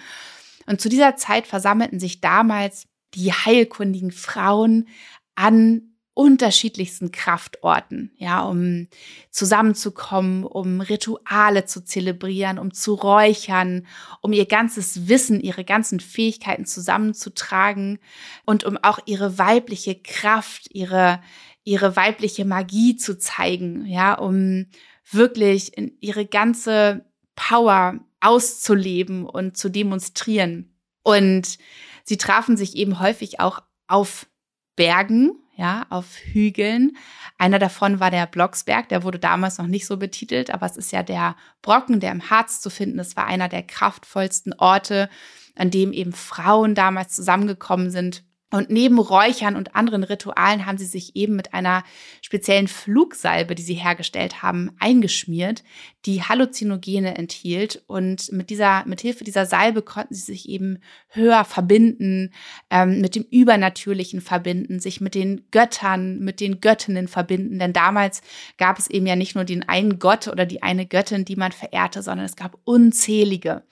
Und 0.65 0.82
zu 0.82 0.89
dieser 0.89 1.15
Zeit 1.15 1.48
versammelten 1.48 2.00
sich 2.00 2.22
damals 2.22 2.88
die 3.13 3.32
heilkundigen 3.32 4.12
Frauen 4.12 4.88
an 5.36 5.93
unterschiedlichsten 6.15 7.12
Kraftorten, 7.12 8.12
ja, 8.17 8.43
um 8.43 8.88
zusammenzukommen, 9.32 10.43
um 10.43 10.79
Rituale 10.79 11.65
zu 11.65 11.84
zelebrieren, 11.84 12.60
um 12.60 12.72
zu 12.72 12.93
räuchern, 12.93 13.88
um 14.22 14.32
ihr 14.32 14.46
ganzes 14.46 15.08
Wissen, 15.08 15.41
ihre 15.41 15.63
ganzen 15.63 16.00
Fähigkeiten 16.00 16.65
zusammenzutragen 16.65 17.98
und 18.46 18.63
um 18.63 18.77
auch 18.77 19.00
ihre 19.05 19.39
weibliche 19.39 19.96
Kraft, 19.96 20.67
ihre, 20.72 21.20
ihre 21.63 21.96
weibliche 21.96 22.46
Magie 22.46 22.96
zu 22.96 23.17
zeigen, 23.17 23.88
ja, 23.88 24.13
um 24.13 24.67
wirklich 25.10 25.75
in 25.75 25.98
ihre 26.00 26.27
ganze 26.27 27.05
Power 27.36 28.00
auszuleben 28.20 29.25
und 29.25 29.58
zu 29.58 29.70
demonstrieren. 29.70 30.74
Und 31.04 31.58
sie 32.04 32.18
trafen 32.18 32.58
sich 32.58 32.75
eben 32.75 33.00
häufig 33.00 33.40
auch 33.40 33.62
auf 33.88 34.28
Bergen, 34.75 35.32
ja, 35.56 35.86
auf 35.90 36.18
Hügeln. 36.18 36.98
Einer 37.38 37.60
davon 37.60 38.00
war 38.00 38.10
der 38.10 38.25
Blocksberg, 38.25 38.90
der 38.90 39.04
wurde 39.04 39.20
damals 39.20 39.58
noch 39.58 39.68
nicht 39.68 39.86
so 39.86 39.98
betitelt, 39.98 40.52
aber 40.52 40.66
es 40.66 40.78
ist 40.78 40.92
ja 40.92 41.04
der 41.04 41.36
Brocken, 41.62 42.00
der 42.00 42.12
im 42.12 42.30
Harz 42.30 42.62
zu 42.62 42.70
finden 42.70 43.00
ist, 43.00 43.16
war 43.16 43.25
einer 43.25 43.50
der 43.50 43.63
kraftvollsten 43.63 44.54
Orte, 44.54 45.10
an 45.56 45.70
dem 45.70 45.94
eben 45.94 46.13
Frauen 46.13 46.74
damals 46.74 47.13
zusammengekommen 47.16 47.92
sind 47.92 48.24
und 48.53 48.69
neben 48.69 49.00
Räuchern 49.00 49.55
und 49.55 49.75
anderen 49.75 50.03
Ritualen 50.03 50.67
haben 50.67 50.77
sie 50.77 50.86
sich 50.86 51.15
eben 51.15 51.36
mit 51.36 51.55
einer 51.55 51.83
speziellen 52.22 52.67
Flugsalbe, 52.67 53.55
die 53.55 53.63
sie 53.63 53.74
hergestellt 53.74 54.43
haben, 54.43 54.69
eingeschmiert, 54.77 55.63
die 56.05 56.22
Halluzinogene 56.22 57.17
enthielt. 57.17 57.81
Und 57.88 58.31
mit 58.31 58.51
dieser, 58.51 58.86
mit 58.86 59.01
Hilfe 59.01 59.24
dieser 59.24 59.48
Salbe 59.48 59.81
konnten 59.81 60.13
sie 60.13 60.22
sich 60.22 60.48
eben 60.48 60.77
höher 61.07 61.45
verbinden, 61.45 62.31
ähm, 62.69 63.01
mit 63.01 63.15
dem 63.15 63.24
Übernatürlichen 63.24 64.22
verbinden, 64.22 64.79
sich 64.79 65.01
mit 65.01 65.15
den 65.15 65.48
Göttern, 65.50 66.19
mit 66.19 66.39
den 66.39 66.62
Göttinnen 66.62 67.07
verbinden. 67.07 67.57
Denn 67.57 67.74
damals 67.74 68.22
gab 68.60 68.77
es 68.77 68.88
eben 68.88 69.07
ja 69.07 69.15
nicht 69.15 69.33
nur 69.33 69.45
den 69.45 69.67
einen 69.67 69.98
Gott 69.98 70.27
oder 70.27 70.45
die 70.45 70.62
eine 70.62 70.86
Göttin, 70.86 71.25
die 71.25 71.38
man 71.38 71.53
verehrte, 71.53 72.03
sondern 72.03 72.27
es 72.27 72.36
gab 72.36 72.60
unzählige. 72.65 73.63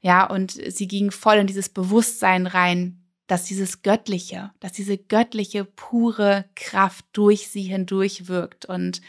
Ja, 0.00 0.24
und 0.24 0.52
sie 0.52 0.88
gingen 0.88 1.10
voll 1.10 1.36
in 1.36 1.46
dieses 1.46 1.68
Bewusstsein 1.68 2.46
rein 2.46 3.01
dass 3.26 3.44
dieses 3.44 3.82
Göttliche, 3.82 4.52
dass 4.60 4.72
diese 4.72 4.98
göttliche, 4.98 5.64
pure 5.64 6.44
Kraft 6.54 7.04
durch 7.12 7.48
sie 7.48 7.62
hindurch 7.62 8.28
wirkt 8.28 8.66
und 8.66 9.00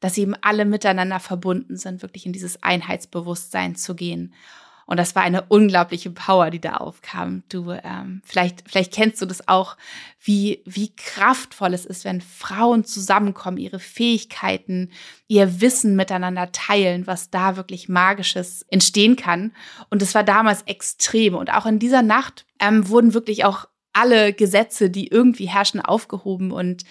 dass 0.00 0.14
sie 0.14 0.22
eben 0.22 0.34
alle 0.42 0.64
miteinander 0.64 1.20
verbunden 1.20 1.76
sind, 1.76 2.02
wirklich 2.02 2.26
in 2.26 2.32
dieses 2.32 2.62
Einheitsbewusstsein 2.62 3.74
zu 3.74 3.94
gehen. 3.94 4.34
Und 4.86 4.98
das 4.98 5.14
war 5.14 5.22
eine 5.22 5.42
unglaubliche 5.48 6.10
Power, 6.10 6.50
die 6.50 6.60
da 6.60 6.74
aufkam. 6.76 7.42
Du, 7.48 7.70
ähm, 7.70 8.20
vielleicht, 8.24 8.64
vielleicht 8.68 8.92
kennst 8.92 9.22
du 9.22 9.26
das 9.26 9.48
auch, 9.48 9.76
wie, 10.20 10.62
wie 10.66 10.94
kraftvoll 10.94 11.74
es 11.74 11.84
ist, 11.86 12.04
wenn 12.04 12.20
Frauen 12.20 12.84
zusammenkommen, 12.84 13.56
ihre 13.56 13.78
Fähigkeiten, 13.78 14.90
ihr 15.26 15.60
Wissen 15.60 15.96
miteinander 15.96 16.52
teilen, 16.52 17.06
was 17.06 17.30
da 17.30 17.56
wirklich 17.56 17.88
Magisches 17.88 18.62
entstehen 18.68 19.16
kann. 19.16 19.52
Und 19.90 20.02
es 20.02 20.14
war 20.14 20.24
damals 20.24 20.62
extrem. 20.62 21.34
Und 21.34 21.52
auch 21.52 21.66
in 21.66 21.78
dieser 21.78 22.02
Nacht 22.02 22.46
ähm, 22.60 22.88
wurden 22.88 23.14
wirklich 23.14 23.44
auch 23.44 23.66
alle 23.94 24.32
Gesetze, 24.32 24.90
die 24.90 25.08
irgendwie 25.08 25.46
herrschen, 25.46 25.80
aufgehoben 25.80 26.50
und 26.50 26.84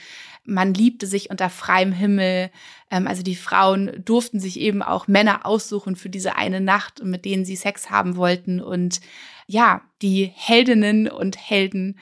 man 0.45 0.73
liebte 0.73 1.07
sich 1.07 1.29
unter 1.29 1.49
freiem 1.49 1.91
Himmel. 1.91 2.51
Ähm, 2.91 3.07
also 3.07 3.23
die 3.23 3.35
Frauen 3.35 4.03
durften 4.03 4.39
sich 4.39 4.59
eben 4.59 4.81
auch 4.81 5.07
Männer 5.07 5.45
aussuchen 5.45 5.95
für 5.95 6.09
diese 6.09 6.35
eine 6.35 6.61
Nacht, 6.61 7.03
mit 7.03 7.25
denen 7.25 7.45
sie 7.45 7.55
Sex 7.55 7.89
haben 7.89 8.15
wollten. 8.15 8.61
Und 8.61 8.99
ja, 9.47 9.81
die 10.01 10.31
Heldinnen 10.33 11.07
und 11.07 11.37
Helden 11.37 11.99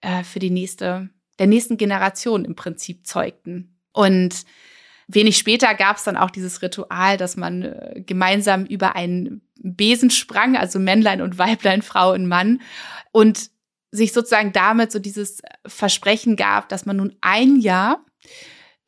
äh, 0.00 0.22
für 0.24 0.38
die 0.38 0.50
nächste, 0.50 1.10
der 1.38 1.46
nächsten 1.46 1.76
Generation 1.76 2.44
im 2.44 2.54
Prinzip 2.54 3.06
zeugten. 3.06 3.76
Und 3.92 4.44
wenig 5.08 5.36
später 5.36 5.74
gab 5.74 5.96
es 5.96 6.04
dann 6.04 6.16
auch 6.16 6.30
dieses 6.30 6.62
Ritual, 6.62 7.16
dass 7.16 7.36
man 7.36 7.62
äh, 7.62 8.02
gemeinsam 8.06 8.64
über 8.64 8.94
einen 8.94 9.42
Besen 9.62 10.10
sprang, 10.10 10.56
also 10.56 10.78
Männlein 10.78 11.20
und 11.20 11.38
Weiblein, 11.38 11.82
Frau 11.82 12.12
und 12.12 12.26
Mann. 12.26 12.62
Und 13.12 13.50
sich 13.90 14.12
sozusagen 14.12 14.52
damit 14.52 14.92
so 14.92 14.98
dieses 14.98 15.42
Versprechen 15.66 16.36
gab, 16.36 16.68
dass 16.68 16.86
man 16.86 16.96
nun 16.96 17.16
ein 17.20 17.56
Jahr 17.56 18.04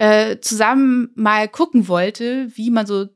äh, 0.02 0.40
zusammen 0.40 1.10
mal 1.14 1.48
gucken 1.48 1.86
wollte, 1.86 2.48
wie 2.56 2.70
man 2.70 2.86
so, 2.86 3.06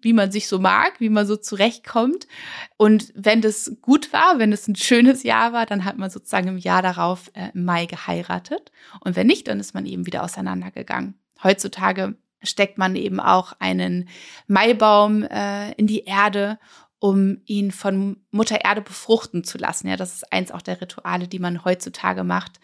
wie 0.00 0.12
man 0.12 0.30
sich 0.30 0.46
so 0.46 0.60
mag, 0.60 1.00
wie 1.00 1.08
man 1.08 1.26
so 1.26 1.36
zurechtkommt. 1.36 2.28
Und 2.76 3.12
wenn 3.16 3.40
das 3.40 3.76
gut 3.82 4.12
war, 4.12 4.38
wenn 4.38 4.52
es 4.52 4.68
ein 4.68 4.76
schönes 4.76 5.24
Jahr 5.24 5.52
war, 5.52 5.66
dann 5.66 5.84
hat 5.84 5.98
man 5.98 6.08
sozusagen 6.08 6.46
im 6.46 6.58
Jahr 6.58 6.82
darauf 6.82 7.32
äh, 7.34 7.50
im 7.52 7.64
Mai 7.64 7.86
geheiratet. 7.86 8.70
Und 9.00 9.16
wenn 9.16 9.26
nicht, 9.26 9.48
dann 9.48 9.58
ist 9.58 9.74
man 9.74 9.86
eben 9.86 10.06
wieder 10.06 10.22
auseinandergegangen. 10.22 11.14
Heutzutage 11.42 12.14
steckt 12.42 12.78
man 12.78 12.94
eben 12.94 13.18
auch 13.18 13.54
einen 13.58 14.08
Maibaum 14.46 15.24
äh, 15.24 15.72
in 15.72 15.86
die 15.86 16.04
Erde 16.04 16.60
um 17.06 17.40
ihn 17.44 17.70
von 17.70 18.16
Mutter 18.32 18.64
Erde 18.64 18.80
befruchten 18.80 19.44
zu 19.44 19.58
lassen. 19.58 19.86
Ja, 19.88 19.96
das 19.96 20.14
ist 20.14 20.32
eins 20.32 20.50
auch 20.50 20.60
der 20.60 20.80
Rituale, 20.80 21.28
die 21.28 21.38
man 21.38 21.64
heutzutage 21.64 22.24
macht. 22.24 22.58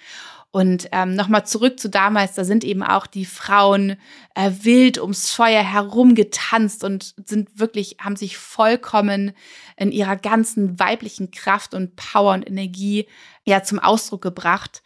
Und 0.50 0.88
ähm, 0.90 1.14
nochmal 1.14 1.46
zurück 1.46 1.78
zu 1.78 1.88
damals, 1.88 2.34
da 2.34 2.44
sind 2.44 2.64
eben 2.64 2.82
auch 2.82 3.06
die 3.06 3.24
Frauen 3.24 3.96
äh, 4.34 4.50
wild 4.62 4.98
ums 4.98 5.30
Feuer 5.30 5.62
herum 5.62 6.16
getanzt 6.16 6.82
und 6.82 7.14
sind 7.24 7.58
wirklich, 7.58 7.98
haben 8.00 8.16
sich 8.16 8.36
vollkommen 8.36 9.32
in 9.76 9.92
ihrer 9.92 10.16
ganzen 10.16 10.78
weiblichen 10.80 11.30
Kraft 11.30 11.72
und 11.72 11.94
Power 11.94 12.34
und 12.34 12.46
Energie 12.46 13.06
ja 13.44 13.62
zum 13.62 13.78
Ausdruck 13.78 14.22
gebracht. 14.22 14.82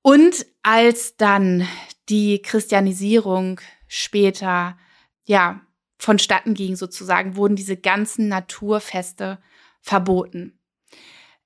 Und 0.00 0.46
als 0.62 1.16
dann 1.16 1.68
die 2.08 2.40
Christianisierung 2.40 3.60
später 3.86 4.78
ja 5.26 5.60
vonstatten 5.98 6.54
ging 6.54 6.76
sozusagen, 6.76 7.36
wurden 7.36 7.56
diese 7.56 7.76
ganzen 7.76 8.28
Naturfeste 8.28 9.38
verboten. 9.80 10.58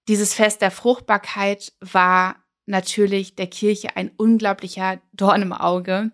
Dieses 0.09 0.35
Fest 0.35 0.63
der 0.63 0.71
Fruchtbarkeit 0.71 1.73
war 1.81 2.37
natürlich 2.67 3.37
der 3.37 3.47
Kirche 3.47 3.97
ein 3.97 4.11
unglaublicher 4.17 5.01
Dorn 5.13 5.43
im 5.43 5.53
Auge. 5.53 6.13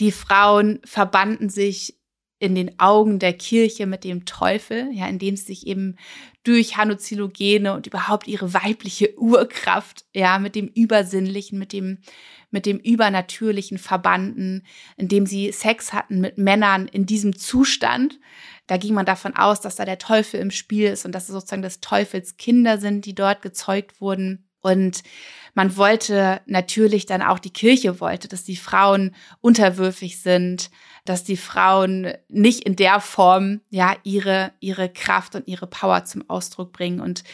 Die 0.00 0.12
Frauen 0.12 0.80
verbanden 0.84 1.48
sich 1.48 1.98
in 2.40 2.54
den 2.54 2.78
Augen 2.78 3.18
der 3.18 3.32
Kirche 3.32 3.86
mit 3.86 4.04
dem 4.04 4.26
Teufel, 4.26 4.90
ja, 4.92 5.06
indem 5.06 5.36
sie 5.36 5.44
sich 5.44 5.66
eben 5.66 5.96
durch 6.42 6.76
Halluzilogene 6.76 7.72
und 7.72 7.86
überhaupt 7.86 8.26
ihre 8.26 8.52
weibliche 8.52 9.16
Urkraft, 9.18 10.04
ja, 10.12 10.38
mit 10.38 10.54
dem 10.54 10.66
Übersinnlichen, 10.68 11.58
mit 11.58 11.72
dem 11.72 11.98
mit 12.54 12.66
dem 12.66 12.78
Übernatürlichen 12.78 13.78
verbanden, 13.78 14.62
indem 14.96 15.26
sie 15.26 15.50
Sex 15.50 15.92
hatten 15.92 16.20
mit 16.20 16.38
Männern 16.38 16.86
in 16.86 17.04
diesem 17.04 17.36
Zustand. 17.36 18.20
Da 18.68 18.76
ging 18.76 18.94
man 18.94 19.04
davon 19.04 19.34
aus, 19.34 19.60
dass 19.60 19.74
da 19.74 19.84
der 19.84 19.98
Teufel 19.98 20.38
im 20.38 20.52
Spiel 20.52 20.86
ist 20.86 21.04
und 21.04 21.12
dass 21.12 21.24
es 21.24 21.34
sozusagen 21.34 21.62
des 21.62 21.80
Teufels 21.80 22.36
Kinder 22.36 22.78
sind, 22.78 23.06
die 23.06 23.14
dort 23.14 23.42
gezeugt 23.42 24.00
wurden. 24.00 24.48
Und 24.60 25.02
man 25.54 25.76
wollte 25.76 26.42
natürlich 26.46 27.06
dann 27.06 27.22
auch 27.22 27.40
die 27.40 27.52
Kirche 27.52 27.98
wollte, 27.98 28.28
dass 28.28 28.44
die 28.44 28.56
Frauen 28.56 29.16
unterwürfig 29.40 30.22
sind, 30.22 30.70
dass 31.04 31.24
die 31.24 31.36
Frauen 31.36 32.12
nicht 32.28 32.60
in 32.60 32.76
der 32.76 33.00
Form 33.00 33.62
ja 33.68 33.96
ihre 34.04 34.52
ihre 34.60 34.88
Kraft 34.88 35.34
und 35.34 35.48
ihre 35.48 35.66
Power 35.66 36.04
zum 36.04 36.30
Ausdruck 36.30 36.72
bringen 36.72 37.00
und 37.00 37.24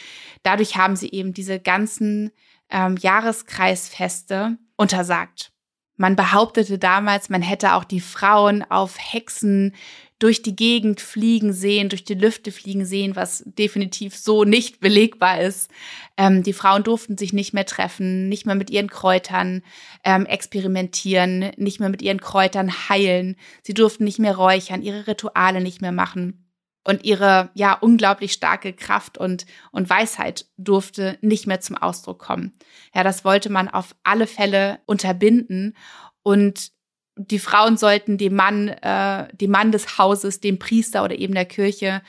dadurch 0.43 0.75
haben 0.75 0.97
sie 0.97 1.09
eben 1.11 1.33
diese 1.33 1.59
ganzen 1.59 2.31
ähm, 2.71 2.97
Jahreskreisfeste 2.97 4.57
untersagt. 4.81 5.51
Man 5.95 6.15
behauptete 6.15 6.79
damals, 6.79 7.29
man 7.29 7.43
hätte 7.43 7.75
auch 7.75 7.83
die 7.83 7.99
Frauen 7.99 8.63
auf 8.69 8.97
Hexen 8.97 9.75
durch 10.17 10.41
die 10.41 10.55
Gegend 10.55 11.01
fliegen 11.01 11.53
sehen, 11.53 11.89
durch 11.89 12.03
die 12.03 12.13
Lüfte 12.13 12.51
fliegen 12.51 12.85
sehen, 12.85 13.15
was 13.15 13.43
definitiv 13.45 14.15
so 14.15 14.43
nicht 14.43 14.79
belegbar 14.79 15.41
ist. 15.41 15.69
Ähm, 16.17 16.43
die 16.43 16.53
Frauen 16.53 16.83
durften 16.83 17.17
sich 17.17 17.33
nicht 17.33 17.53
mehr 17.53 17.65
treffen, 17.65 18.29
nicht 18.29 18.45
mehr 18.45 18.55
mit 18.55 18.69
ihren 18.69 18.89
Kräutern 18.89 19.63
ähm, 20.03 20.25
experimentieren, 20.25 21.51
nicht 21.57 21.79
mehr 21.79 21.89
mit 21.89 22.01
ihren 22.01 22.21
Kräutern 22.21 22.71
heilen. 22.89 23.35
Sie 23.63 23.73
durften 23.73 24.03
nicht 24.03 24.19
mehr 24.19 24.35
räuchern, 24.35 24.83
ihre 24.83 25.07
Rituale 25.07 25.61
nicht 25.61 25.81
mehr 25.81 25.91
machen 25.91 26.40
und 26.83 27.03
ihre 27.03 27.51
ja 27.53 27.73
unglaublich 27.73 28.33
starke 28.33 28.73
Kraft 28.73 29.17
und 29.17 29.45
und 29.71 29.89
Weisheit 29.89 30.45
durfte 30.57 31.17
nicht 31.21 31.47
mehr 31.47 31.61
zum 31.61 31.77
Ausdruck 31.77 32.19
kommen. 32.19 32.53
Ja, 32.93 33.03
das 33.03 33.23
wollte 33.23 33.49
man 33.49 33.67
auf 33.67 33.95
alle 34.03 34.27
Fälle 34.27 34.79
unterbinden 34.85 35.75
und 36.23 36.71
die 37.17 37.39
Frauen 37.39 37.77
sollten 37.77 38.17
dem 38.17 38.35
Mann, 38.35 38.69
äh, 38.69 39.27
dem 39.35 39.51
Mann 39.51 39.71
des 39.71 39.97
Hauses, 39.97 40.39
dem 40.39 40.59
Priester 40.59 41.03
oder 41.03 41.17
eben 41.17 41.33
der 41.33 41.45
Kirche, 41.45 42.01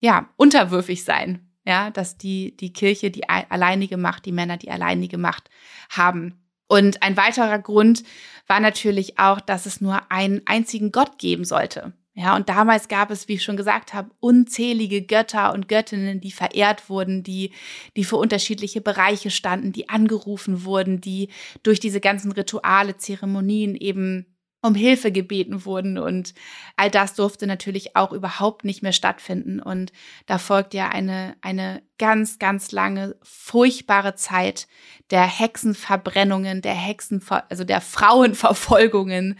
ja 0.00 0.28
unterwürfig 0.36 1.04
sein. 1.04 1.46
Ja, 1.66 1.90
dass 1.90 2.16
die 2.16 2.56
die 2.56 2.72
Kirche 2.72 3.10
die 3.10 3.28
alleinige 3.28 3.98
Macht, 3.98 4.24
die 4.24 4.32
Männer 4.32 4.56
die 4.56 4.70
alleinige 4.70 5.18
Macht 5.18 5.50
haben. 5.90 6.40
Und 6.68 7.02
ein 7.02 7.16
weiterer 7.16 7.58
Grund 7.58 8.02
war 8.46 8.60
natürlich 8.60 9.18
auch, 9.18 9.40
dass 9.40 9.66
es 9.66 9.80
nur 9.80 10.10
einen 10.10 10.40
einzigen 10.46 10.90
Gott 10.90 11.18
geben 11.18 11.44
sollte. 11.44 11.92
Ja, 12.20 12.36
und 12.36 12.50
damals 12.50 12.88
gab 12.88 13.10
es, 13.10 13.28
wie 13.28 13.34
ich 13.34 13.42
schon 13.42 13.56
gesagt 13.56 13.94
habe, 13.94 14.10
unzählige 14.20 15.00
Götter 15.00 15.54
und 15.54 15.68
Göttinnen, 15.68 16.20
die 16.20 16.32
verehrt 16.32 16.90
wurden, 16.90 17.22
die, 17.22 17.54
die 17.96 18.04
für 18.04 18.16
unterschiedliche 18.16 18.82
Bereiche 18.82 19.30
standen, 19.30 19.72
die 19.72 19.88
angerufen 19.88 20.66
wurden, 20.66 21.00
die 21.00 21.30
durch 21.62 21.80
diese 21.80 21.98
ganzen 21.98 22.30
Rituale, 22.32 22.98
Zeremonien 22.98 23.74
eben 23.74 24.36
um 24.60 24.74
Hilfe 24.74 25.10
gebeten 25.10 25.64
wurden. 25.64 25.96
Und 25.96 26.34
all 26.76 26.90
das 26.90 27.14
durfte 27.14 27.46
natürlich 27.46 27.96
auch 27.96 28.12
überhaupt 28.12 28.66
nicht 28.66 28.82
mehr 28.82 28.92
stattfinden. 28.92 29.58
Und 29.58 29.90
da 30.26 30.36
folgt 30.36 30.74
ja 30.74 30.90
eine 30.90 31.36
eine 31.40 31.82
ganz 31.96 32.38
ganz 32.38 32.70
lange 32.70 33.16
furchtbare 33.22 34.14
Zeit 34.14 34.68
der 35.10 35.22
Hexenverbrennungen, 35.22 36.60
der 36.60 36.74
Hexen 36.74 37.24
also 37.48 37.64
der 37.64 37.80
Frauenverfolgungen. 37.80 39.38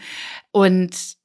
Und 0.51 1.20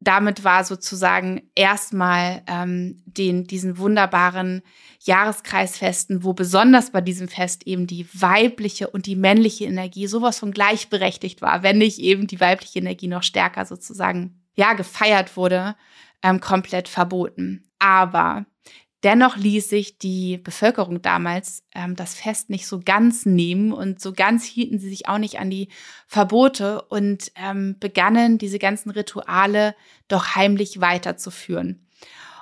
damit 0.00 0.44
war 0.44 0.64
sozusagen 0.64 1.42
erstmal 1.54 2.42
ähm, 2.46 3.02
den 3.04 3.44
diesen 3.44 3.76
wunderbaren 3.76 4.62
Jahreskreisfesten, 5.00 6.24
wo 6.24 6.32
besonders 6.32 6.90
bei 6.90 7.02
diesem 7.02 7.28
Fest 7.28 7.66
eben 7.66 7.86
die 7.86 8.08
weibliche 8.14 8.88
und 8.88 9.04
die 9.04 9.16
männliche 9.16 9.66
Energie 9.66 10.06
sowas 10.06 10.38
von 10.38 10.52
gleichberechtigt 10.52 11.42
war, 11.42 11.62
wenn 11.62 11.78
nicht 11.78 11.98
eben 11.98 12.26
die 12.26 12.40
weibliche 12.40 12.78
Energie 12.78 13.08
noch 13.08 13.22
stärker 13.22 13.66
sozusagen 13.66 14.40
ja 14.54 14.72
gefeiert 14.72 15.36
wurde, 15.36 15.76
ähm, 16.22 16.40
komplett 16.40 16.88
verboten. 16.88 17.64
Aber 17.78 18.46
Dennoch 19.02 19.36
ließ 19.36 19.68
sich 19.68 19.96
die 19.96 20.36
Bevölkerung 20.36 21.00
damals 21.00 21.62
ähm, 21.74 21.96
das 21.96 22.14
Fest 22.14 22.50
nicht 22.50 22.66
so 22.66 22.80
ganz 22.80 23.24
nehmen 23.24 23.72
und 23.72 24.00
so 24.00 24.12
ganz 24.12 24.44
hielten 24.44 24.78
sie 24.78 24.90
sich 24.90 25.08
auch 25.08 25.18
nicht 25.18 25.38
an 25.38 25.48
die 25.48 25.68
Verbote 26.06 26.82
und 26.82 27.32
ähm, 27.34 27.76
begannen 27.80 28.36
diese 28.36 28.58
ganzen 28.58 28.90
Rituale 28.90 29.74
doch 30.08 30.34
heimlich 30.36 30.80
weiterzuführen. 30.80 31.86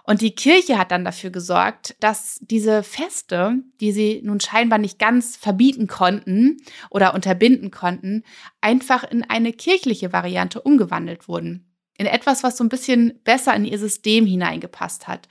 Und 0.09 0.23
die 0.23 0.35
Kirche 0.35 0.79
hat 0.79 0.91
dann 0.91 1.05
dafür 1.05 1.29
gesorgt, 1.29 1.95
dass 2.01 2.39
diese 2.41 2.83
Feste, 2.83 3.59
die 3.79 3.93
sie 3.93 4.23
nun 4.25 4.41
scheinbar 4.41 4.79
nicht 4.79 4.99
ganz 4.99 5.37
verbieten 5.37 5.87
konnten 5.87 6.57
oder 6.89 7.13
unterbinden 7.13 7.71
konnten, 7.71 8.25
einfach 8.63 9.05
in 9.05 9.23
eine 9.29 9.53
kirchliche 9.53 10.11
Variante 10.11 10.63
umgewandelt 10.63 11.29
wurden. 11.29 11.67
In 11.99 12.07
etwas, 12.07 12.43
was 12.43 12.57
so 12.57 12.65
ein 12.65 12.71
bisschen 12.71 13.21
besser 13.23 13.55
in 13.55 13.67
ihr 13.67 13.79
System 13.79 14.25
hineingepasst 14.25 15.09
hat. 15.09 15.29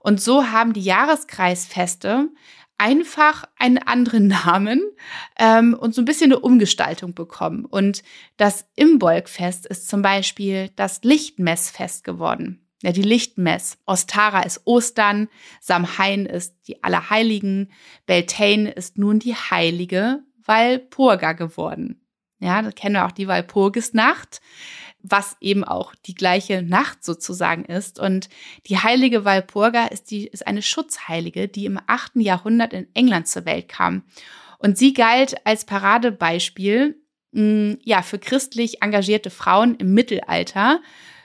Und 0.00 0.20
so 0.20 0.50
haben 0.50 0.72
die 0.72 0.80
Jahreskreisfeste 0.80 2.28
einfach 2.78 3.44
einen 3.58 3.78
anderen 3.78 4.26
Namen 4.46 4.82
ähm, 5.38 5.74
und 5.78 5.94
so 5.94 6.02
ein 6.02 6.06
bisschen 6.06 6.32
eine 6.32 6.40
Umgestaltung 6.40 7.14
bekommen. 7.14 7.64
Und 7.66 8.02
das 8.36 8.66
Imbolgfest 8.74 9.66
ist 9.66 9.88
zum 9.88 10.02
Beispiel 10.02 10.70
das 10.76 11.02
Lichtmessfest 11.04 12.02
geworden. 12.02 12.66
Ja, 12.82 12.92
die 12.92 13.02
Lichtmess. 13.02 13.76
Ostara 13.84 14.40
ist 14.40 14.62
Ostern, 14.64 15.28
Samhain 15.60 16.24
ist 16.24 16.56
die 16.66 16.82
Allerheiligen, 16.82 17.70
Beltane 18.06 18.70
ist 18.70 18.96
nun 18.96 19.18
die 19.18 19.34
heilige 19.34 20.20
Walpurga 20.46 21.32
geworden. 21.32 22.00
Ja, 22.38 22.62
da 22.62 22.70
kennen 22.70 22.94
wir 22.94 23.04
auch 23.04 23.12
die 23.12 23.28
Walpurgisnacht 23.28 24.40
was 25.02 25.36
eben 25.40 25.64
auch 25.64 25.94
die 26.06 26.14
gleiche 26.14 26.62
Nacht 26.62 27.04
sozusagen 27.04 27.64
ist. 27.64 27.98
Und 27.98 28.28
die 28.66 28.78
heilige 28.78 29.24
Walpurga 29.24 29.86
ist, 29.86 30.10
die, 30.10 30.26
ist 30.26 30.46
eine 30.46 30.62
Schutzheilige, 30.62 31.48
die 31.48 31.66
im 31.66 31.78
8. 31.86 32.16
Jahrhundert 32.16 32.72
in 32.72 32.86
England 32.94 33.28
zur 33.28 33.44
Welt 33.44 33.68
kam. 33.68 34.04
Und 34.58 34.76
sie 34.76 34.92
galt 34.92 35.46
als 35.46 35.64
Paradebeispiel 35.64 37.00
mh, 37.32 37.42
mm, 37.42 37.78
ja, 37.84 38.02
für 38.02 38.18
christlich 38.18 38.82
engagierte 38.82 39.30
Frauen 39.30 39.74
im 39.76 39.94
Mittelalter 39.94 40.80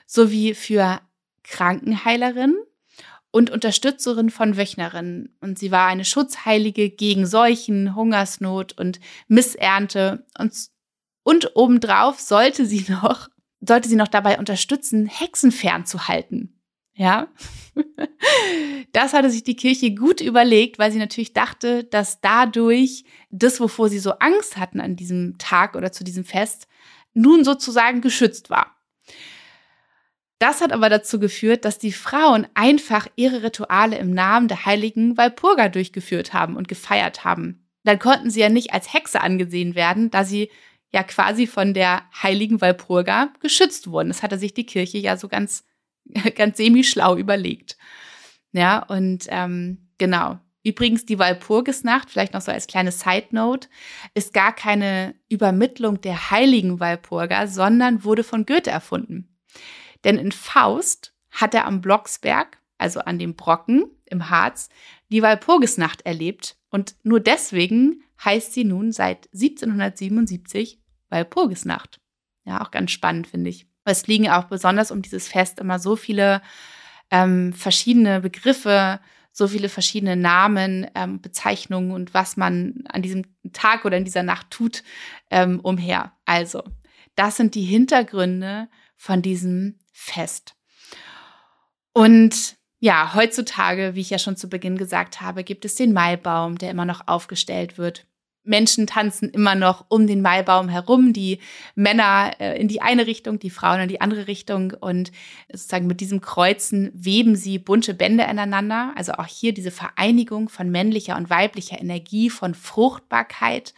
sowie 0.05 0.53
für 0.53 1.01
Krankenheilerinnen 1.43 2.57
und 3.31 3.49
Unterstützerin 3.49 4.29
von 4.29 4.55
Wöchnerinnen. 4.55 5.35
Und 5.41 5.59
sie 5.59 5.69
war 5.69 5.87
eine 5.87 6.05
Schutzheilige 6.05 6.89
gegen 6.89 7.25
Seuchen, 7.25 7.93
Hungersnot 7.93 8.77
und 8.79 9.01
Missernte. 9.27 10.25
Und, 10.39 10.53
und 11.23 11.51
obendrauf 11.55 12.19
sollte 12.21 12.65
sie 12.65 12.85
noch 12.89 13.27
sollte 13.67 13.89
sie 13.89 13.95
noch 13.95 14.07
dabei 14.07 14.39
unterstützen, 14.39 15.05
Hexen 15.05 15.51
fernzuhalten. 15.51 16.59
Ja, 16.97 17.27
das 18.93 19.13
hatte 19.13 19.29
sich 19.29 19.43
die 19.43 19.57
Kirche 19.57 19.93
gut 19.93 20.21
überlegt, 20.21 20.79
weil 20.79 20.91
sie 20.91 20.99
natürlich 20.99 21.33
dachte, 21.33 21.83
dass 21.83 22.21
dadurch 22.21 23.03
das, 23.31 23.59
wovor 23.59 23.89
sie 23.89 23.99
so 23.99 24.11
Angst 24.19 24.55
hatten 24.57 24.79
an 24.79 24.95
diesem 24.95 25.37
Tag 25.37 25.75
oder 25.75 25.91
zu 25.91 26.05
diesem 26.05 26.23
Fest, 26.23 26.67
nun 27.13 27.43
sozusagen 27.43 27.99
geschützt 27.99 28.49
war. 28.49 28.75
Das 30.39 30.61
hat 30.61 30.71
aber 30.71 30.89
dazu 30.89 31.19
geführt, 31.19 31.65
dass 31.65 31.79
die 31.79 31.93
Frauen 31.93 32.47
einfach 32.53 33.07
ihre 33.15 33.43
Rituale 33.43 33.97
im 33.97 34.11
Namen 34.11 34.47
der 34.47 34.65
heiligen 34.65 35.17
Walpurga 35.17 35.69
durchgeführt 35.69 36.33
haben 36.33 36.55
und 36.57 36.67
gefeiert 36.67 37.23
haben. 37.23 37.65
Dann 37.83 37.99
konnten 37.99 38.29
sie 38.29 38.41
ja 38.41 38.49
nicht 38.49 38.73
als 38.73 38.93
Hexe 38.93 39.21
angesehen 39.21 39.75
werden, 39.75 40.11
da 40.11 40.23
sie 40.23 40.49
ja 40.91 41.03
quasi 41.03 41.47
von 41.47 41.73
der 41.73 42.03
heiligen 42.21 42.61
Walpurga 42.61 43.33
geschützt 43.41 43.87
wurden. 43.87 44.09
Das 44.09 44.23
hatte 44.23 44.37
sich 44.37 44.53
die 44.53 44.65
Kirche 44.65 44.97
ja 44.97 45.17
so 45.17 45.27
ganz, 45.27 45.65
ganz 46.35 46.57
semi-schlau 46.57 47.17
überlegt. 47.17 47.77
Ja, 48.51 48.79
und 48.79 49.25
ähm, 49.29 49.89
genau. 49.97 50.39
Übrigens, 50.63 51.05
die 51.05 51.19
Walpurgisnacht, 51.19 52.09
vielleicht 52.09 52.33
noch 52.33 52.41
so 52.41 52.51
als 52.51 52.65
kleine 52.65 52.91
Side 52.91 53.27
Note, 53.31 53.67
ist 54.15 54.33
gar 54.33 54.51
keine 54.51 55.13
Übermittlung 55.29 56.01
der 56.01 56.31
heiligen 56.31 56.79
Walpurga, 56.79 57.45
sondern 57.45 58.03
wurde 58.03 58.23
von 58.23 58.47
Goethe 58.47 58.71
erfunden. 58.71 59.37
Denn 60.03 60.17
in 60.17 60.31
Faust 60.31 61.13
hat 61.29 61.53
er 61.53 61.65
am 61.65 61.81
Blocksberg, 61.81 62.57
also 62.79 62.99
an 63.01 63.19
dem 63.19 63.35
Brocken 63.35 63.85
im 64.05 64.29
Harz, 64.29 64.69
die 65.09 65.21
Walpurgisnacht 65.21 66.01
erlebt 66.05 66.57
und 66.69 66.95
nur 67.03 67.19
deswegen 67.19 68.03
heißt 68.23 68.53
sie 68.53 68.63
nun 68.63 68.91
seit 68.91 69.27
1777 69.33 70.79
Walpurgisnacht. 71.09 71.99
Ja, 72.45 72.61
auch 72.61 72.71
ganz 72.71 72.91
spannend, 72.91 73.27
finde 73.27 73.49
ich. 73.49 73.67
Es 73.85 74.07
liegen 74.07 74.29
auch 74.29 74.45
besonders 74.45 74.91
um 74.91 75.01
dieses 75.01 75.27
Fest 75.27 75.59
immer 75.59 75.79
so 75.79 75.95
viele 75.95 76.41
ähm, 77.11 77.53
verschiedene 77.53 78.21
Begriffe, 78.21 78.99
so 79.31 79.47
viele 79.47 79.69
verschiedene 79.69 80.15
Namen, 80.15 80.87
ähm, 80.95 81.21
Bezeichnungen 81.21 81.91
und 81.91 82.13
was 82.13 82.37
man 82.37 82.83
an 82.87 83.01
diesem 83.01 83.23
Tag 83.53 83.85
oder 83.85 83.97
in 83.97 84.05
dieser 84.05 84.23
Nacht 84.23 84.49
tut, 84.49 84.83
ähm, 85.29 85.59
umher. 85.59 86.13
Also, 86.25 86.63
das 87.15 87.37
sind 87.37 87.53
die 87.53 87.63
Hintergründe 87.63 88.69
von 88.95 89.21
diesem 89.21 89.79
Fest. 89.91 90.55
Und 91.93 92.57
ja, 92.85 93.15
heutzutage, 93.15 93.95
wie 93.95 94.01
ich 94.01 94.11
ja 94.11 94.19
schon 94.19 94.37
zu 94.37 94.47
Beginn 94.47 94.77
gesagt 94.77 95.19
habe, 95.19 95.43
gibt 95.43 95.65
es 95.65 95.73
den 95.73 95.91
Maibaum, 95.91 96.59
der 96.59 96.69
immer 96.69 96.85
noch 96.85 97.07
aufgestellt 97.07 97.79
wird. 97.79 98.05
Menschen 98.43 98.85
tanzen 98.85 99.31
immer 99.31 99.55
noch 99.55 99.85
um 99.89 100.05
den 100.05 100.21
Maibaum 100.21 100.69
herum, 100.69 101.11
die 101.11 101.39
Männer 101.73 102.33
äh, 102.39 102.61
in 102.61 102.67
die 102.67 102.83
eine 102.83 103.07
Richtung, 103.07 103.39
die 103.39 103.49
Frauen 103.49 103.79
in 103.79 103.89
die 103.89 104.01
andere 104.01 104.27
Richtung 104.27 104.71
und 104.79 105.11
sozusagen 105.51 105.87
mit 105.87 105.99
diesem 105.99 106.21
Kreuzen 106.21 106.91
weben 106.93 107.35
sie 107.35 107.57
bunte 107.57 107.95
Bände 107.95 108.27
aneinander. 108.27 108.93
Also 108.95 109.13
auch 109.13 109.25
hier 109.25 109.51
diese 109.51 109.71
Vereinigung 109.71 110.47
von 110.47 110.69
männlicher 110.69 111.17
und 111.17 111.31
weiblicher 111.31 111.81
Energie, 111.81 112.29
von 112.29 112.53
Fruchtbarkeit. 112.53 113.73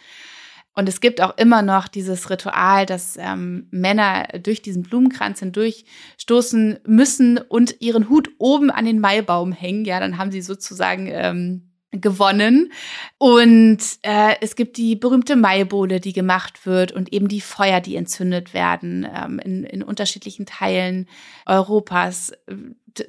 Und 0.77 0.87
es 0.87 1.01
gibt 1.01 1.21
auch 1.21 1.35
immer 1.37 1.63
noch 1.63 1.87
dieses 1.87 2.29
Ritual, 2.29 2.85
dass 2.85 3.17
ähm, 3.17 3.65
Männer 3.71 4.27
durch 4.43 4.61
diesen 4.61 4.83
Blumenkranz 4.83 5.39
hindurchstoßen 5.39 6.81
müssen 6.85 7.39
und 7.39 7.81
ihren 7.81 8.09
Hut 8.09 8.29
oben 8.37 8.69
an 8.69 8.85
den 8.85 8.99
Maibaum 8.99 9.51
hängen. 9.53 9.85
Ja, 9.85 9.99
dann 9.99 10.19
haben 10.19 10.29
sie 10.31 10.41
sozusagen 10.41 11.07
ähm, 11.11 11.71
gewonnen. 11.89 12.71
Und 13.17 13.79
äh, 14.03 14.35
es 14.39 14.55
gibt 14.55 14.77
die 14.77 14.95
berühmte 14.95 15.35
Maibowle, 15.35 15.99
die 15.99 16.13
gemacht 16.13 16.67
wird 16.67 16.91
und 16.91 17.11
eben 17.11 17.27
die 17.27 17.41
Feuer, 17.41 17.81
die 17.81 17.95
entzündet 17.95 18.53
werden. 18.53 19.07
Ähm, 19.11 19.39
in, 19.39 19.63
in 19.63 19.81
unterschiedlichen 19.81 20.45
Teilen 20.45 21.07
Europas 21.47 22.33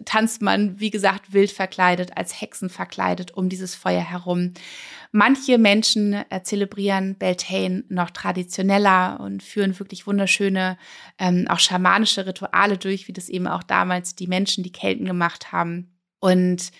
tanzt 0.04 0.42
man, 0.42 0.80
wie 0.80 0.90
gesagt, 0.90 1.32
wild 1.32 1.50
verkleidet, 1.50 2.16
als 2.16 2.40
Hexen 2.40 2.68
verkleidet 2.70 3.32
um 3.32 3.48
dieses 3.48 3.74
Feuer 3.74 4.02
herum. 4.02 4.52
Manche 5.10 5.58
Menschen 5.58 6.12
äh, 6.12 6.42
zelebrieren 6.42 7.16
Beltane 7.16 7.84
noch 7.88 8.10
traditioneller 8.10 9.20
und 9.20 9.42
führen 9.42 9.78
wirklich 9.78 10.06
wunderschöne, 10.06 10.76
ähm, 11.18 11.46
auch 11.48 11.58
schamanische 11.58 12.26
Rituale 12.26 12.76
durch, 12.76 13.08
wie 13.08 13.12
das 13.12 13.28
eben 13.28 13.46
auch 13.46 13.62
damals 13.62 14.14
die 14.14 14.26
Menschen, 14.26 14.64
die 14.64 14.72
Kelten 14.72 15.06
gemacht 15.06 15.52
haben. 15.52 15.98
Und 16.20 16.72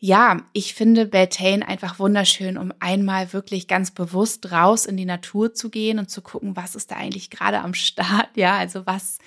ja, 0.00 0.42
ich 0.52 0.74
finde 0.74 1.06
Beltane 1.06 1.66
einfach 1.66 1.98
wunderschön, 1.98 2.56
um 2.56 2.72
einmal 2.78 3.32
wirklich 3.32 3.66
ganz 3.66 3.90
bewusst 3.90 4.52
raus 4.52 4.86
in 4.86 4.96
die 4.96 5.04
Natur 5.04 5.54
zu 5.54 5.70
gehen 5.70 5.98
und 5.98 6.08
zu 6.08 6.22
gucken, 6.22 6.54
was 6.54 6.76
ist 6.76 6.92
da 6.92 6.96
eigentlich 6.96 7.30
gerade 7.30 7.60
am 7.60 7.74
Start, 7.74 8.28
ja, 8.36 8.56
also 8.56 8.86
was, 8.86 9.18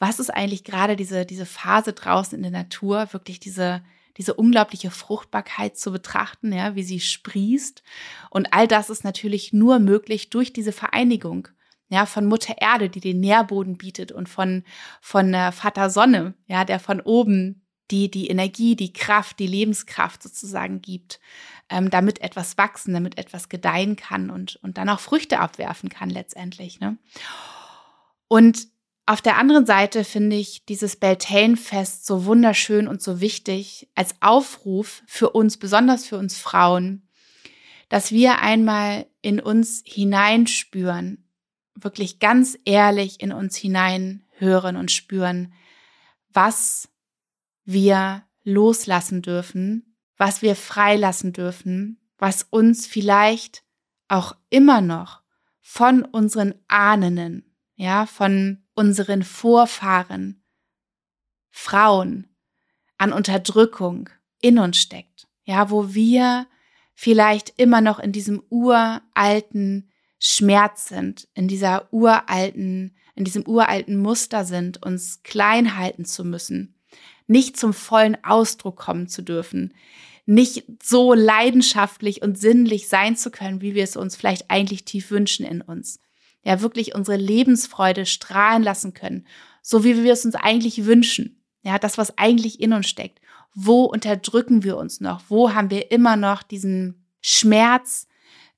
was 0.00 0.18
ist 0.18 0.30
eigentlich 0.30 0.64
gerade 0.64 0.96
diese, 0.96 1.26
diese 1.26 1.46
Phase 1.46 1.92
draußen 1.92 2.36
in 2.36 2.42
der 2.42 2.50
Natur, 2.50 3.12
wirklich 3.12 3.38
diese, 3.38 3.82
diese 4.16 4.34
unglaubliche 4.34 4.90
Fruchtbarkeit 4.90 5.76
zu 5.76 5.92
betrachten, 5.92 6.52
ja, 6.52 6.74
wie 6.74 6.82
sie 6.82 7.00
sprießt. 7.00 7.82
Und 8.30 8.52
all 8.52 8.66
das 8.66 8.90
ist 8.90 9.04
natürlich 9.04 9.52
nur 9.52 9.78
möglich 9.78 10.30
durch 10.30 10.52
diese 10.52 10.72
Vereinigung 10.72 11.48
ja, 11.88 12.06
von 12.06 12.26
Mutter 12.26 12.56
Erde, 12.58 12.88
die 12.88 13.00
den 13.00 13.20
Nährboden 13.20 13.76
bietet 13.76 14.12
und 14.12 14.28
von, 14.28 14.64
von 15.00 15.34
äh, 15.34 15.52
Vater 15.52 15.90
Sonne, 15.90 16.34
ja, 16.46 16.64
der 16.64 16.80
von 16.80 17.00
oben 17.00 17.62
die, 17.90 18.10
die 18.10 18.28
Energie, 18.28 18.74
die 18.74 18.92
Kraft, 18.92 19.38
die 19.38 19.46
Lebenskraft 19.46 20.22
sozusagen 20.22 20.82
gibt, 20.82 21.20
ähm, 21.68 21.90
damit 21.90 22.20
etwas 22.20 22.58
wachsen, 22.58 22.94
damit 22.94 23.16
etwas 23.18 23.48
gedeihen 23.48 23.94
kann 23.94 24.30
und, 24.30 24.56
und 24.56 24.78
dann 24.78 24.88
auch 24.88 25.00
Früchte 25.00 25.38
abwerfen 25.38 25.88
kann 25.88 26.10
letztendlich, 26.10 26.80
ne? 26.80 26.98
Und 28.28 28.66
auf 29.06 29.22
der 29.22 29.36
anderen 29.38 29.66
Seite 29.66 30.02
finde 30.02 30.34
ich 30.34 30.64
dieses 30.64 30.96
Beltane-Fest 30.96 32.04
so 32.06 32.24
wunderschön 32.24 32.88
und 32.88 33.00
so 33.00 33.20
wichtig 33.20 33.88
als 33.94 34.16
Aufruf 34.20 35.04
für 35.06 35.30
uns, 35.30 35.58
besonders 35.58 36.04
für 36.04 36.18
uns 36.18 36.36
Frauen, 36.38 37.08
dass 37.88 38.10
wir 38.10 38.40
einmal 38.40 39.06
in 39.22 39.38
uns 39.38 39.82
hineinspüren, 39.86 41.30
wirklich 41.76 42.18
ganz 42.18 42.58
ehrlich 42.64 43.20
in 43.20 43.32
uns 43.32 43.56
hineinhören 43.56 44.76
und 44.76 44.90
spüren, 44.90 45.52
was 46.32 46.88
wir 47.64 48.24
loslassen 48.42 49.22
dürfen, 49.22 49.96
was 50.16 50.42
wir 50.42 50.56
freilassen 50.56 51.32
dürfen, 51.32 52.00
was 52.18 52.42
uns 52.42 52.88
vielleicht 52.88 53.62
auch 54.08 54.34
immer 54.50 54.80
noch 54.80 55.22
von 55.60 56.04
unseren 56.04 56.54
Ahnenden, 56.66 57.54
ja, 57.76 58.06
von 58.06 58.65
unseren 58.76 59.24
Vorfahren, 59.24 60.42
Frauen 61.50 62.28
an 62.98 63.12
Unterdrückung 63.12 64.10
in 64.40 64.58
uns 64.58 64.76
steckt, 64.76 65.26
ja, 65.44 65.70
wo 65.70 65.94
wir 65.94 66.46
vielleicht 66.94 67.54
immer 67.56 67.80
noch 67.80 67.98
in 67.98 68.12
diesem 68.12 68.42
uralten 68.50 69.90
Schmerz 70.18 70.88
sind, 70.88 71.28
in 71.34 71.48
dieser 71.48 71.92
uralten, 71.92 72.96
in 73.14 73.24
diesem 73.24 73.46
uralten 73.46 73.96
Muster 73.96 74.44
sind, 74.44 74.82
uns 74.84 75.22
klein 75.22 75.76
halten 75.76 76.04
zu 76.04 76.24
müssen, 76.24 76.78
nicht 77.26 77.56
zum 77.56 77.72
vollen 77.72 78.22
Ausdruck 78.24 78.76
kommen 78.76 79.08
zu 79.08 79.22
dürfen, 79.22 79.74
nicht 80.26 80.64
so 80.82 81.14
leidenschaftlich 81.14 82.22
und 82.22 82.38
sinnlich 82.38 82.88
sein 82.88 83.16
zu 83.16 83.30
können, 83.30 83.60
wie 83.60 83.74
wir 83.74 83.84
es 83.84 83.96
uns 83.96 84.16
vielleicht 84.16 84.50
eigentlich 84.50 84.84
tief 84.84 85.10
wünschen 85.10 85.46
in 85.46 85.62
uns. 85.62 86.00
Ja, 86.46 86.60
wirklich 86.60 86.94
unsere 86.94 87.16
Lebensfreude 87.16 88.06
strahlen 88.06 88.62
lassen 88.62 88.94
können, 88.94 89.26
so 89.62 89.82
wie 89.82 90.04
wir 90.04 90.12
es 90.12 90.24
uns 90.24 90.36
eigentlich 90.36 90.86
wünschen. 90.86 91.42
Ja, 91.62 91.76
das, 91.80 91.98
was 91.98 92.16
eigentlich 92.18 92.60
in 92.60 92.72
uns 92.72 92.88
steckt. 92.88 93.20
Wo 93.52 93.82
unterdrücken 93.82 94.62
wir 94.62 94.76
uns 94.76 95.00
noch? 95.00 95.22
Wo 95.28 95.54
haben 95.54 95.70
wir 95.70 95.90
immer 95.90 96.14
noch 96.14 96.44
diesen 96.44 97.04
Schmerz, 97.20 98.06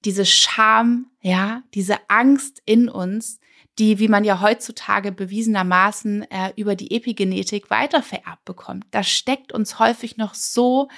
diese 0.05 0.27
Scham, 0.27 1.07
ja, 1.22 1.62
diese 1.72 1.96
Angst 2.11 2.61
in 2.66 2.90
uns, 2.90 3.40
die, 3.79 3.98
wie 3.98 4.09
man 4.09 4.22
ja 4.22 4.42
heutzutage 4.42 5.11
bewiesenermaßen 5.11 6.31
äh, 6.31 6.53
über 6.57 6.77
die 6.77 6.94
Epigenetik 6.94 7.70
weitervererbt 7.70 8.44
bekommt. 8.44 8.85
Das 8.90 9.09
steckt 9.09 9.51
uns 9.51 9.79
häufig 9.79 10.18
noch 10.18 10.35
so 10.35 10.88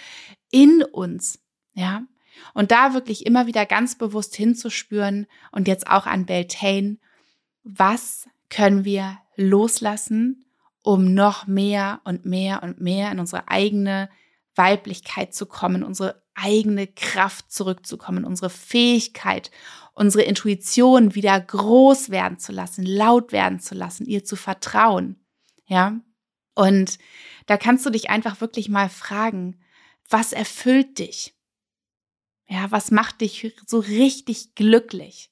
in 0.50 0.82
uns, 0.82 1.38
ja. 1.74 2.02
Und 2.54 2.70
da 2.70 2.94
wirklich 2.94 3.26
immer 3.26 3.46
wieder 3.46 3.66
ganz 3.66 3.96
bewusst 3.96 4.36
hinzuspüren 4.36 5.26
und 5.52 5.68
jetzt 5.68 5.86
auch 5.88 6.06
an 6.06 6.26
Beltane, 6.26 6.98
was 7.62 8.28
können 8.48 8.84
wir 8.84 9.18
loslassen, 9.36 10.44
um 10.82 11.14
noch 11.14 11.46
mehr 11.46 12.00
und 12.04 12.24
mehr 12.24 12.62
und 12.62 12.80
mehr 12.80 13.12
in 13.12 13.20
unsere 13.20 13.48
eigene 13.48 14.08
Weiblichkeit 14.54 15.34
zu 15.34 15.46
kommen, 15.46 15.82
unsere 15.82 16.22
eigene 16.34 16.86
Kraft 16.86 17.52
zurückzukommen, 17.52 18.24
unsere 18.24 18.50
Fähigkeit, 18.50 19.50
unsere 19.92 20.24
Intuition 20.24 21.14
wieder 21.14 21.38
groß 21.38 22.10
werden 22.10 22.38
zu 22.38 22.52
lassen, 22.52 22.84
laut 22.84 23.32
werden 23.32 23.60
zu 23.60 23.74
lassen, 23.74 24.06
ihr 24.06 24.24
zu 24.24 24.36
vertrauen. 24.36 25.22
Ja? 25.66 26.00
Und 26.54 26.98
da 27.46 27.56
kannst 27.56 27.84
du 27.86 27.90
dich 27.90 28.10
einfach 28.10 28.40
wirklich 28.40 28.68
mal 28.68 28.88
fragen, 28.88 29.60
was 30.08 30.32
erfüllt 30.32 30.98
dich? 30.98 31.34
Ja, 32.50 32.72
was 32.72 32.90
macht 32.90 33.20
dich 33.20 33.54
so 33.64 33.78
richtig 33.78 34.56
glücklich? 34.56 35.30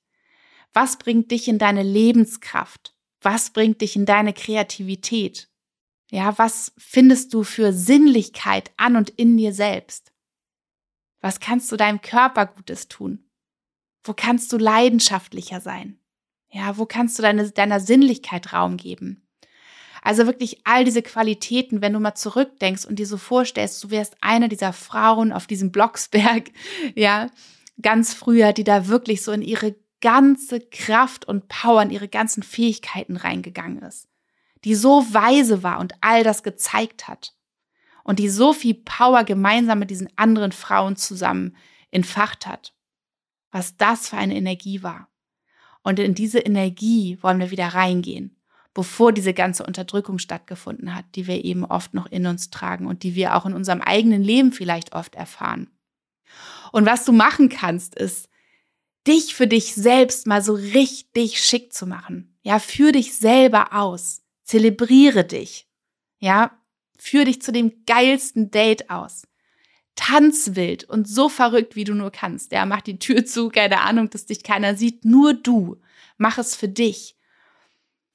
Was 0.72 0.98
bringt 0.98 1.32
dich 1.32 1.48
in 1.48 1.58
deine 1.58 1.82
Lebenskraft? 1.82 2.94
Was 3.20 3.50
bringt 3.52 3.80
dich 3.80 3.96
in 3.96 4.06
deine 4.06 4.32
Kreativität? 4.32 5.50
Ja, 6.12 6.38
was 6.38 6.72
findest 6.78 7.34
du 7.34 7.42
für 7.42 7.72
Sinnlichkeit 7.72 8.70
an 8.76 8.94
und 8.94 9.10
in 9.10 9.36
dir 9.36 9.52
selbst? 9.52 10.12
Was 11.20 11.40
kannst 11.40 11.72
du 11.72 11.76
deinem 11.76 12.00
Körper 12.02 12.46
Gutes 12.46 12.86
tun? 12.86 13.28
Wo 14.04 14.14
kannst 14.14 14.52
du 14.52 14.56
leidenschaftlicher 14.56 15.60
sein? 15.60 15.98
Ja, 16.50 16.78
wo 16.78 16.86
kannst 16.86 17.18
du 17.18 17.22
deine, 17.22 17.50
deiner 17.50 17.80
Sinnlichkeit 17.80 18.52
Raum 18.52 18.76
geben? 18.76 19.27
Also 20.02 20.26
wirklich 20.26 20.60
all 20.64 20.84
diese 20.84 21.02
Qualitäten, 21.02 21.82
wenn 21.82 21.92
du 21.92 22.00
mal 22.00 22.14
zurückdenkst 22.14 22.84
und 22.84 22.98
dir 22.98 23.06
so 23.06 23.16
vorstellst, 23.16 23.82
du 23.84 23.90
wärst 23.90 24.16
eine 24.20 24.48
dieser 24.48 24.72
Frauen 24.72 25.32
auf 25.32 25.46
diesem 25.46 25.72
Blocksberg, 25.72 26.50
ja, 26.94 27.28
ganz 27.80 28.14
früher, 28.14 28.52
die 28.52 28.64
da 28.64 28.88
wirklich 28.88 29.22
so 29.22 29.32
in 29.32 29.42
ihre 29.42 29.76
ganze 30.00 30.60
Kraft 30.60 31.26
und 31.26 31.48
Power, 31.48 31.82
in 31.82 31.90
ihre 31.90 32.08
ganzen 32.08 32.42
Fähigkeiten 32.42 33.16
reingegangen 33.16 33.82
ist. 33.82 34.08
Die 34.64 34.74
so 34.74 35.06
weise 35.12 35.62
war 35.62 35.78
und 35.78 35.94
all 36.00 36.24
das 36.24 36.42
gezeigt 36.42 37.08
hat 37.08 37.34
und 38.04 38.18
die 38.18 38.28
so 38.28 38.52
viel 38.52 38.74
Power 38.74 39.24
gemeinsam 39.24 39.78
mit 39.78 39.90
diesen 39.90 40.08
anderen 40.16 40.52
Frauen 40.52 40.96
zusammen 40.96 41.56
entfacht 41.90 42.46
hat. 42.46 42.74
Was 43.50 43.76
das 43.76 44.08
für 44.08 44.16
eine 44.16 44.36
Energie 44.36 44.82
war. 44.82 45.08
Und 45.82 45.98
in 45.98 46.14
diese 46.14 46.38
Energie 46.38 47.18
wollen 47.22 47.38
wir 47.38 47.50
wieder 47.50 47.68
reingehen, 47.68 48.37
bevor 48.74 49.12
diese 49.12 49.34
ganze 49.34 49.64
Unterdrückung 49.64 50.18
stattgefunden 50.18 50.94
hat, 50.94 51.04
die 51.14 51.26
wir 51.26 51.44
eben 51.44 51.64
oft 51.64 51.94
noch 51.94 52.06
in 52.06 52.26
uns 52.26 52.50
tragen 52.50 52.86
und 52.86 53.02
die 53.02 53.14
wir 53.14 53.36
auch 53.36 53.46
in 53.46 53.54
unserem 53.54 53.80
eigenen 53.80 54.22
Leben 54.22 54.52
vielleicht 54.52 54.94
oft 54.94 55.14
erfahren. 55.14 55.70
Und 56.72 56.86
was 56.86 57.04
du 57.04 57.12
machen 57.12 57.48
kannst, 57.48 57.94
ist, 57.94 58.28
dich 59.06 59.34
für 59.34 59.46
dich 59.46 59.74
selbst 59.74 60.26
mal 60.26 60.42
so 60.42 60.52
richtig 60.52 61.40
schick 61.40 61.72
zu 61.72 61.86
machen. 61.86 62.36
Ja, 62.42 62.58
für 62.58 62.92
dich 62.92 63.16
selber 63.16 63.72
aus. 63.72 64.22
Zelebriere 64.44 65.24
dich. 65.24 65.66
Ja, 66.18 66.58
Führ 66.98 67.24
dich 67.24 67.40
zu 67.40 67.52
dem 67.52 67.84
geilsten 67.86 68.50
Date 68.50 68.90
aus. 68.90 69.22
Tanz 69.94 70.54
wild 70.54 70.84
und 70.84 71.08
so 71.08 71.28
verrückt, 71.28 71.76
wie 71.76 71.84
du 71.84 71.94
nur 71.94 72.10
kannst. 72.10 72.52
Ja, 72.52 72.66
mach 72.66 72.82
die 72.82 72.98
Tür 72.98 73.24
zu, 73.24 73.48
keine 73.48 73.80
Ahnung, 73.80 74.10
dass 74.10 74.26
dich 74.26 74.42
keiner 74.42 74.74
sieht. 74.74 75.04
Nur 75.04 75.32
du. 75.32 75.80
Mach 76.18 76.38
es 76.38 76.54
für 76.54 76.68
dich. 76.68 77.16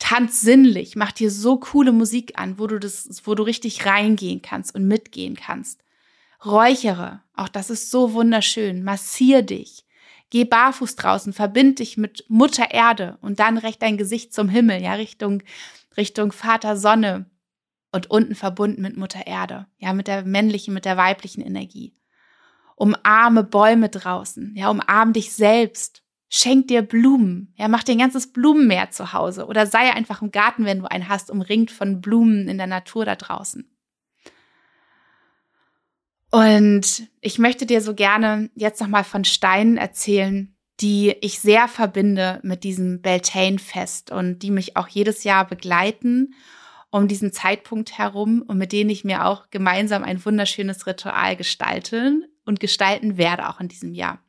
Tanz 0.04 0.42
sinnlich. 0.42 0.98
Mach 0.98 1.14
dir 1.14 1.32
so 1.32 1.58
coole 1.58 1.94
Musik 1.94 2.34
an, 2.36 2.60
wo 2.60 2.68
du 2.68 2.78
das, 2.78 3.22
wo 3.24 3.36
du 3.36 3.44
richtig 3.44 3.86
reingehen 3.86 4.42
kannst 4.42 4.76
und 4.76 4.86
mitgehen 4.86 5.38
kannst. 5.38 5.82
Räuchere. 6.44 7.22
Auch 7.38 7.48
das 7.48 7.70
ist 7.70 7.90
so 7.90 8.12
wunderschön. 8.12 8.84
Massier 8.84 9.44
dich. 9.44 9.86
Geh 10.30 10.44
barfuß 10.44 10.98
draußen, 10.98 11.32
verbind 11.32 11.80
dich 11.80 11.96
mit 11.96 12.26
Mutter 12.28 12.72
Erde 12.72 13.18
und 13.22 13.40
dann 13.40 13.58
recht 13.58 13.82
dein 13.82 13.96
Gesicht 13.96 14.34
zum 14.34 14.50
Himmel, 14.50 14.82
ja, 14.82 14.96
Richtung, 14.96 15.42
Richtung 15.96 16.34
Vater 16.34 16.76
Sonne 16.76 17.30
und 17.94 18.10
unten 18.12 18.36
verbunden 18.36 18.82
mit 18.82 18.98
Mutter 18.98 19.26
Erde, 19.26 19.68
ja, 19.78 19.94
mit 19.94 20.08
der 20.08 20.26
männlichen, 20.26 20.74
mit 20.74 20.84
der 20.84 20.98
weiblichen 20.98 21.42
Energie. 21.42 21.96
Umarme 22.76 23.44
Bäume 23.44 23.88
draußen, 23.88 24.54
ja, 24.58 24.70
umarm 24.70 25.14
dich 25.14 25.32
selbst. 25.32 26.03
Schenk 26.36 26.68
dir 26.68 26.82
Blumen, 26.82 27.54
ja, 27.58 27.68
mach 27.68 27.84
dir 27.84 27.92
ein 27.92 28.00
ganzes 28.00 28.34
Blumenmeer 28.34 28.90
zu 28.90 29.14
Hause 29.14 29.46
oder 29.46 29.68
sei 29.68 29.94
einfach 29.94 30.24
im 30.24 30.32
Garten, 30.32 30.66
wenn 30.66 30.80
du 30.80 30.90
einen 30.90 31.08
hast, 31.08 31.30
umringt 31.30 31.70
von 31.70 32.02
Blumen 32.02 32.48
in 32.48 32.58
der 32.58 32.66
Natur 32.66 33.06
da 33.06 33.16
draußen. 33.16 33.70
Und 36.32 37.08
ich 37.22 37.38
möchte 37.38 37.68
dir 37.68 37.82
so 37.82 37.94
gerne 37.94 38.50
jetzt 38.56 38.82
nochmal 38.82 39.04
von 39.04 39.26
Steinen 39.26 39.78
erzählen, 39.78 40.56
die 40.80 41.16
ich 41.22 41.40
sehr 41.40 41.68
verbinde 41.68 42.40
mit 42.42 42.64
diesem 42.64 43.04
Beltane-Fest 43.04 44.10
und 44.10 44.40
die 44.40 44.50
mich 44.50 44.76
auch 44.76 44.88
jedes 44.88 45.24
Jahr 45.24 45.46
begleiten 45.46 46.34
um 46.90 47.08
diesen 47.08 47.32
Zeitpunkt 47.32 47.98
herum 47.98 48.44
und 48.46 48.58
mit 48.58 48.72
denen 48.72 48.90
ich 48.92 49.04
mir 49.04 49.26
auch 49.26 49.50
gemeinsam 49.52 50.04
ein 50.04 50.24
wunderschönes 50.24 50.86
Ritual 50.86 51.36
gestalten 51.36 52.26
und 52.46 52.60
gestalten 52.60 53.18
werde 53.18 53.50
auch 53.50 53.60
in 53.60 53.68
diesem 53.68 53.94
Jahr. 53.94 54.20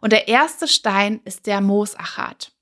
Und 0.00 0.12
der 0.12 0.28
erste 0.28 0.66
Stein 0.66 1.20
ist 1.24 1.46
der 1.46 1.60
Moosachat. 1.60 2.52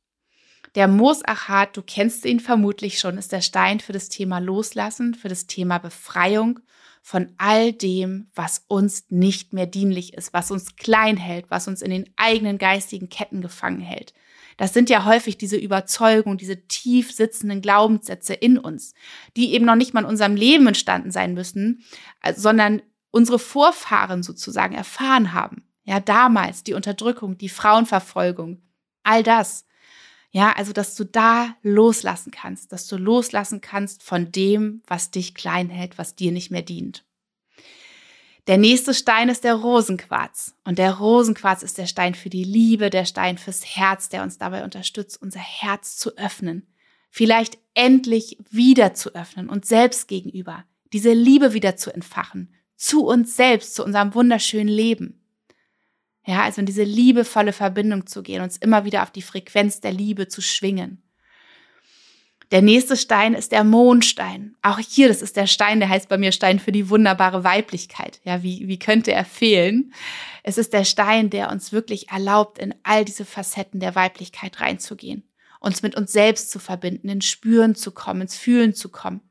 Der 0.74 0.88
Moosachat, 0.88 1.76
du 1.76 1.82
kennst 1.82 2.24
ihn 2.24 2.40
vermutlich 2.40 2.98
schon, 2.98 3.18
ist 3.18 3.32
der 3.32 3.40
Stein 3.40 3.80
für 3.80 3.92
das 3.92 4.08
Thema 4.08 4.38
Loslassen, 4.38 5.14
für 5.14 5.28
das 5.28 5.46
Thema 5.46 5.78
Befreiung 5.78 6.60
von 7.02 7.32
all 7.38 7.72
dem, 7.72 8.28
was 8.34 8.64
uns 8.68 9.06
nicht 9.08 9.52
mehr 9.52 9.66
dienlich 9.66 10.14
ist, 10.14 10.32
was 10.34 10.50
uns 10.50 10.76
klein 10.76 11.16
hält, 11.16 11.50
was 11.50 11.66
uns 11.68 11.80
in 11.80 11.90
den 11.90 12.10
eigenen 12.16 12.58
geistigen 12.58 13.08
Ketten 13.08 13.40
gefangen 13.40 13.80
hält. 13.80 14.12
Das 14.58 14.74
sind 14.74 14.90
ja 14.90 15.04
häufig 15.04 15.38
diese 15.38 15.56
Überzeugungen, 15.56 16.36
diese 16.36 16.66
tief 16.66 17.12
sitzenden 17.12 17.62
Glaubenssätze 17.62 18.34
in 18.34 18.58
uns, 18.58 18.92
die 19.36 19.54
eben 19.54 19.64
noch 19.64 19.76
nicht 19.76 19.94
mal 19.94 20.00
in 20.00 20.06
unserem 20.06 20.34
Leben 20.34 20.66
entstanden 20.66 21.12
sein 21.12 21.32
müssen, 21.32 21.84
äh, 22.22 22.34
sondern 22.34 22.82
unsere 23.10 23.38
Vorfahren 23.38 24.22
sozusagen 24.22 24.74
erfahren 24.74 25.32
haben. 25.32 25.67
Ja, 25.88 26.00
damals 26.00 26.64
die 26.64 26.74
Unterdrückung, 26.74 27.38
die 27.38 27.48
Frauenverfolgung, 27.48 28.60
all 29.04 29.22
das. 29.22 29.64
Ja, 30.30 30.52
also 30.52 30.74
dass 30.74 30.94
du 30.94 31.04
da 31.04 31.56
loslassen 31.62 32.30
kannst, 32.30 32.72
dass 32.72 32.86
du 32.88 32.98
loslassen 32.98 33.62
kannst 33.62 34.02
von 34.02 34.30
dem, 34.30 34.82
was 34.86 35.10
dich 35.10 35.34
klein 35.34 35.70
hält, 35.70 35.96
was 35.96 36.14
dir 36.14 36.30
nicht 36.30 36.50
mehr 36.50 36.60
dient. 36.60 37.06
Der 38.48 38.58
nächste 38.58 38.92
Stein 38.92 39.30
ist 39.30 39.44
der 39.44 39.54
Rosenquarz. 39.54 40.54
Und 40.62 40.76
der 40.76 40.92
Rosenquarz 40.92 41.62
ist 41.62 41.78
der 41.78 41.86
Stein 41.86 42.14
für 42.14 42.28
die 42.28 42.44
Liebe, 42.44 42.90
der 42.90 43.06
Stein 43.06 43.38
fürs 43.38 43.64
Herz, 43.64 44.10
der 44.10 44.22
uns 44.22 44.36
dabei 44.36 44.64
unterstützt, 44.64 45.22
unser 45.22 45.40
Herz 45.40 45.96
zu 45.96 46.18
öffnen. 46.18 46.66
Vielleicht 47.08 47.56
endlich 47.72 48.36
wieder 48.50 48.92
zu 48.92 49.14
öffnen 49.14 49.48
und 49.48 49.64
selbst 49.64 50.06
gegenüber. 50.06 50.66
Diese 50.92 51.14
Liebe 51.14 51.54
wieder 51.54 51.76
zu 51.76 51.90
entfachen. 51.94 52.52
Zu 52.76 53.06
uns 53.06 53.36
selbst, 53.36 53.74
zu 53.74 53.82
unserem 53.82 54.14
wunderschönen 54.14 54.68
Leben. 54.68 55.17
Ja, 56.28 56.42
also 56.42 56.60
in 56.60 56.66
diese 56.66 56.82
liebevolle 56.82 57.54
Verbindung 57.54 58.06
zu 58.06 58.22
gehen, 58.22 58.42
uns 58.42 58.58
immer 58.58 58.84
wieder 58.84 59.02
auf 59.02 59.10
die 59.10 59.22
Frequenz 59.22 59.80
der 59.80 59.92
Liebe 59.92 60.28
zu 60.28 60.42
schwingen. 60.42 61.02
Der 62.50 62.60
nächste 62.60 62.98
Stein 62.98 63.32
ist 63.32 63.50
der 63.50 63.64
Mondstein. 63.64 64.54
Auch 64.60 64.78
hier, 64.78 65.08
das 65.08 65.22
ist 65.22 65.38
der 65.38 65.46
Stein, 65.46 65.80
der 65.80 65.88
heißt 65.88 66.10
bei 66.10 66.18
mir 66.18 66.32
Stein 66.32 66.58
für 66.58 66.70
die 66.70 66.90
wunderbare 66.90 67.44
Weiblichkeit. 67.44 68.20
Ja, 68.24 68.42
wie, 68.42 68.68
wie 68.68 68.78
könnte 68.78 69.10
er 69.10 69.24
fehlen? 69.24 69.94
Es 70.42 70.58
ist 70.58 70.74
der 70.74 70.84
Stein, 70.84 71.30
der 71.30 71.50
uns 71.50 71.72
wirklich 71.72 72.10
erlaubt, 72.10 72.58
in 72.58 72.74
all 72.82 73.06
diese 73.06 73.24
Facetten 73.24 73.80
der 73.80 73.94
Weiblichkeit 73.94 74.60
reinzugehen. 74.60 75.26
Uns 75.60 75.80
mit 75.80 75.96
uns 75.96 76.12
selbst 76.12 76.50
zu 76.50 76.58
verbinden, 76.58 77.08
ins 77.08 77.24
Spüren 77.24 77.74
zu 77.74 77.90
kommen, 77.90 78.20
ins 78.20 78.36
Fühlen 78.36 78.74
zu 78.74 78.90
kommen. 78.90 79.22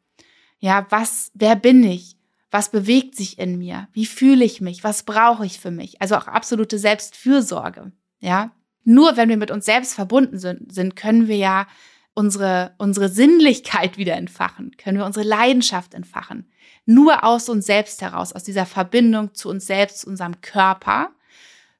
Ja, 0.57 0.87
was, 0.89 1.29
wer 1.35 1.55
bin 1.55 1.83
ich? 1.83 2.16
Was 2.49 2.71
bewegt 2.71 3.15
sich 3.15 3.39
in 3.39 3.57
mir? 3.57 3.87
Wie 3.91 4.05
fühle 4.05 4.45
ich 4.45 4.61
mich? 4.61 4.83
Was 4.83 5.03
brauche 5.03 5.45
ich 5.45 5.59
für 5.59 5.71
mich? 5.71 6.01
Also 6.01 6.15
auch 6.15 6.27
absolute 6.27 6.79
Selbstfürsorge. 6.79 7.91
Ja. 8.19 8.51
Nur 8.83 9.17
wenn 9.17 9.29
wir 9.29 9.37
mit 9.37 9.51
uns 9.51 9.65
selbst 9.65 9.93
verbunden 9.95 10.39
sind, 10.39 10.95
können 10.95 11.27
wir 11.27 11.35
ja 11.35 11.67
unsere, 12.13 12.73
unsere 12.77 13.09
Sinnlichkeit 13.09 13.97
wieder 13.97 14.15
entfachen, 14.15 14.71
können 14.77 14.97
wir 14.97 15.05
unsere 15.05 15.25
Leidenschaft 15.25 15.93
entfachen. 15.93 16.49
Nur 16.85 17.25
aus 17.25 17.49
uns 17.49 17.65
selbst 17.65 18.01
heraus, 18.01 18.31
aus 18.31 18.43
dieser 18.43 18.65
Verbindung 18.65 19.33
zu 19.33 19.49
uns 19.49 19.67
selbst, 19.67 19.99
zu 19.99 20.07
unserem 20.09 20.39
Körper, 20.39 21.11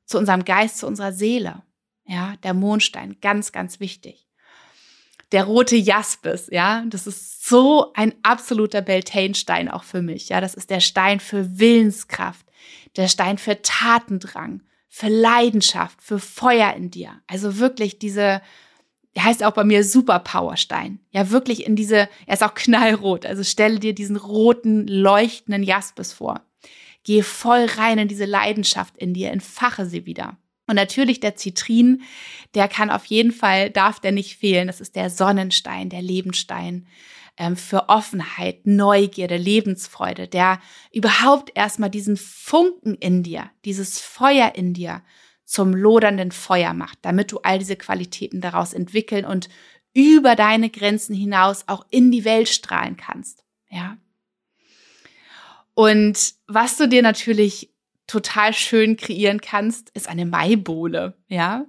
zu 0.06 0.18
unserem 0.18 0.44
Geist, 0.44 0.80
zu 0.80 0.88
unserer 0.88 1.14
Seele. 1.14 1.64
Ja, 2.06 2.36
der 2.44 2.54
Mondstein, 2.54 3.18
ganz, 3.22 3.54
ganz 3.54 3.80
wichtig 3.80 4.27
der 5.32 5.44
rote 5.44 5.76
Jaspis, 5.76 6.48
ja, 6.52 6.84
das 6.88 7.08
ist 7.08 7.46
so 7.48 7.92
ein 7.94 8.14
absoluter 8.24 8.82
Beltane-Stein 8.82 9.70
auch 9.70 9.84
für 9.84 10.02
mich, 10.02 10.30
ja, 10.30 10.42
das 10.42 10.54
ist 10.54 10.70
der 10.70 10.80
Stein 10.80 11.20
für 11.20 11.60
Willenskraft, 11.60 12.46
der 12.96 13.08
Stein 13.08 13.38
für 13.38 13.62
Tatendrang, 13.62 14.62
für 14.88 15.10
Leidenschaft, 15.10 16.02
für 16.02 16.20
Feuer 16.20 16.74
in 16.74 16.90
dir. 16.90 17.22
Also 17.28 17.60
wirklich 17.60 18.00
diese, 18.00 18.42
der 19.16 19.24
heißt 19.24 19.44
auch 19.44 19.52
bei 19.52 19.64
mir 19.64 19.84
Superpowerstein. 19.84 21.00
Ja, 21.12 21.30
wirklich 21.30 21.66
in 21.68 21.76
diese, 21.76 22.10
er 22.26 22.34
ist 22.34 22.44
auch 22.44 22.56
knallrot. 22.56 23.26
Also 23.26 23.44
stelle 23.44 23.80
dir 23.80 23.94
diesen 23.94 24.16
roten, 24.16 24.88
leuchtenden 24.88 25.62
Jaspis 25.64 26.14
vor. 26.14 26.42
Gehe 27.04 27.24
voll 27.24 27.66
rein 27.78 28.00
in 28.00 28.08
diese 28.08 28.26
Leidenschaft 28.26 28.98
in 28.98 29.14
dir, 29.14 29.32
entfache 29.32 29.86
sie 29.86 30.06
wieder. 30.06 30.38
Und 30.68 30.76
natürlich 30.76 31.20
der 31.20 31.36
Zitrin, 31.36 32.02
der 32.54 32.68
kann 32.68 32.90
auf 32.90 33.06
jeden 33.06 33.32
Fall, 33.32 33.70
darf 33.70 34.00
der 34.00 34.12
nicht 34.12 34.38
fehlen. 34.38 34.68
Das 34.68 34.82
ist 34.82 34.96
der 34.96 35.10
Sonnenstein, 35.10 35.90
der 35.90 36.02
Lebensstein 36.02 36.88
ähm, 37.38 37.56
für 37.56 37.88
Offenheit, 37.90 38.66
Neugierde, 38.66 39.38
Lebensfreude, 39.38 40.28
der 40.28 40.60
überhaupt 40.92 41.52
erstmal 41.56 41.90
diesen 41.90 42.18
Funken 42.18 42.96
in 42.96 43.24
dir, 43.24 43.50
dieses 43.64 44.00
Feuer 44.00 44.54
in 44.56 44.74
dir 44.74 45.04
zum 45.46 45.74
lodernden 45.74 46.32
Feuer 46.32 46.74
macht, 46.74 47.00
damit 47.04 47.32
du 47.32 47.40
all 47.40 47.60
diese 47.60 47.78
Qualitäten 47.78 48.42
daraus 48.42 48.74
entwickeln 48.74 49.24
und 49.24 49.48
über 49.94 50.36
deine 50.36 50.70
Grenzen 50.70 51.16
hinaus 51.16 51.64
auch 51.68 51.86
in 51.90 52.12
die 52.12 52.26
Welt 52.26 52.50
strahlen 52.50 52.98
kannst. 52.98 53.46
Ja. 53.70 53.98
Und 55.74 56.34
was 56.48 56.76
du 56.76 56.90
dir 56.90 57.02
natürlich 57.02 57.72
total 58.08 58.54
schön 58.54 58.98
kreieren 58.98 59.42
kannst, 59.42 59.90
ist 59.92 60.08
eine 60.08 60.26
Maibohle, 60.26 61.18
ja, 61.28 61.66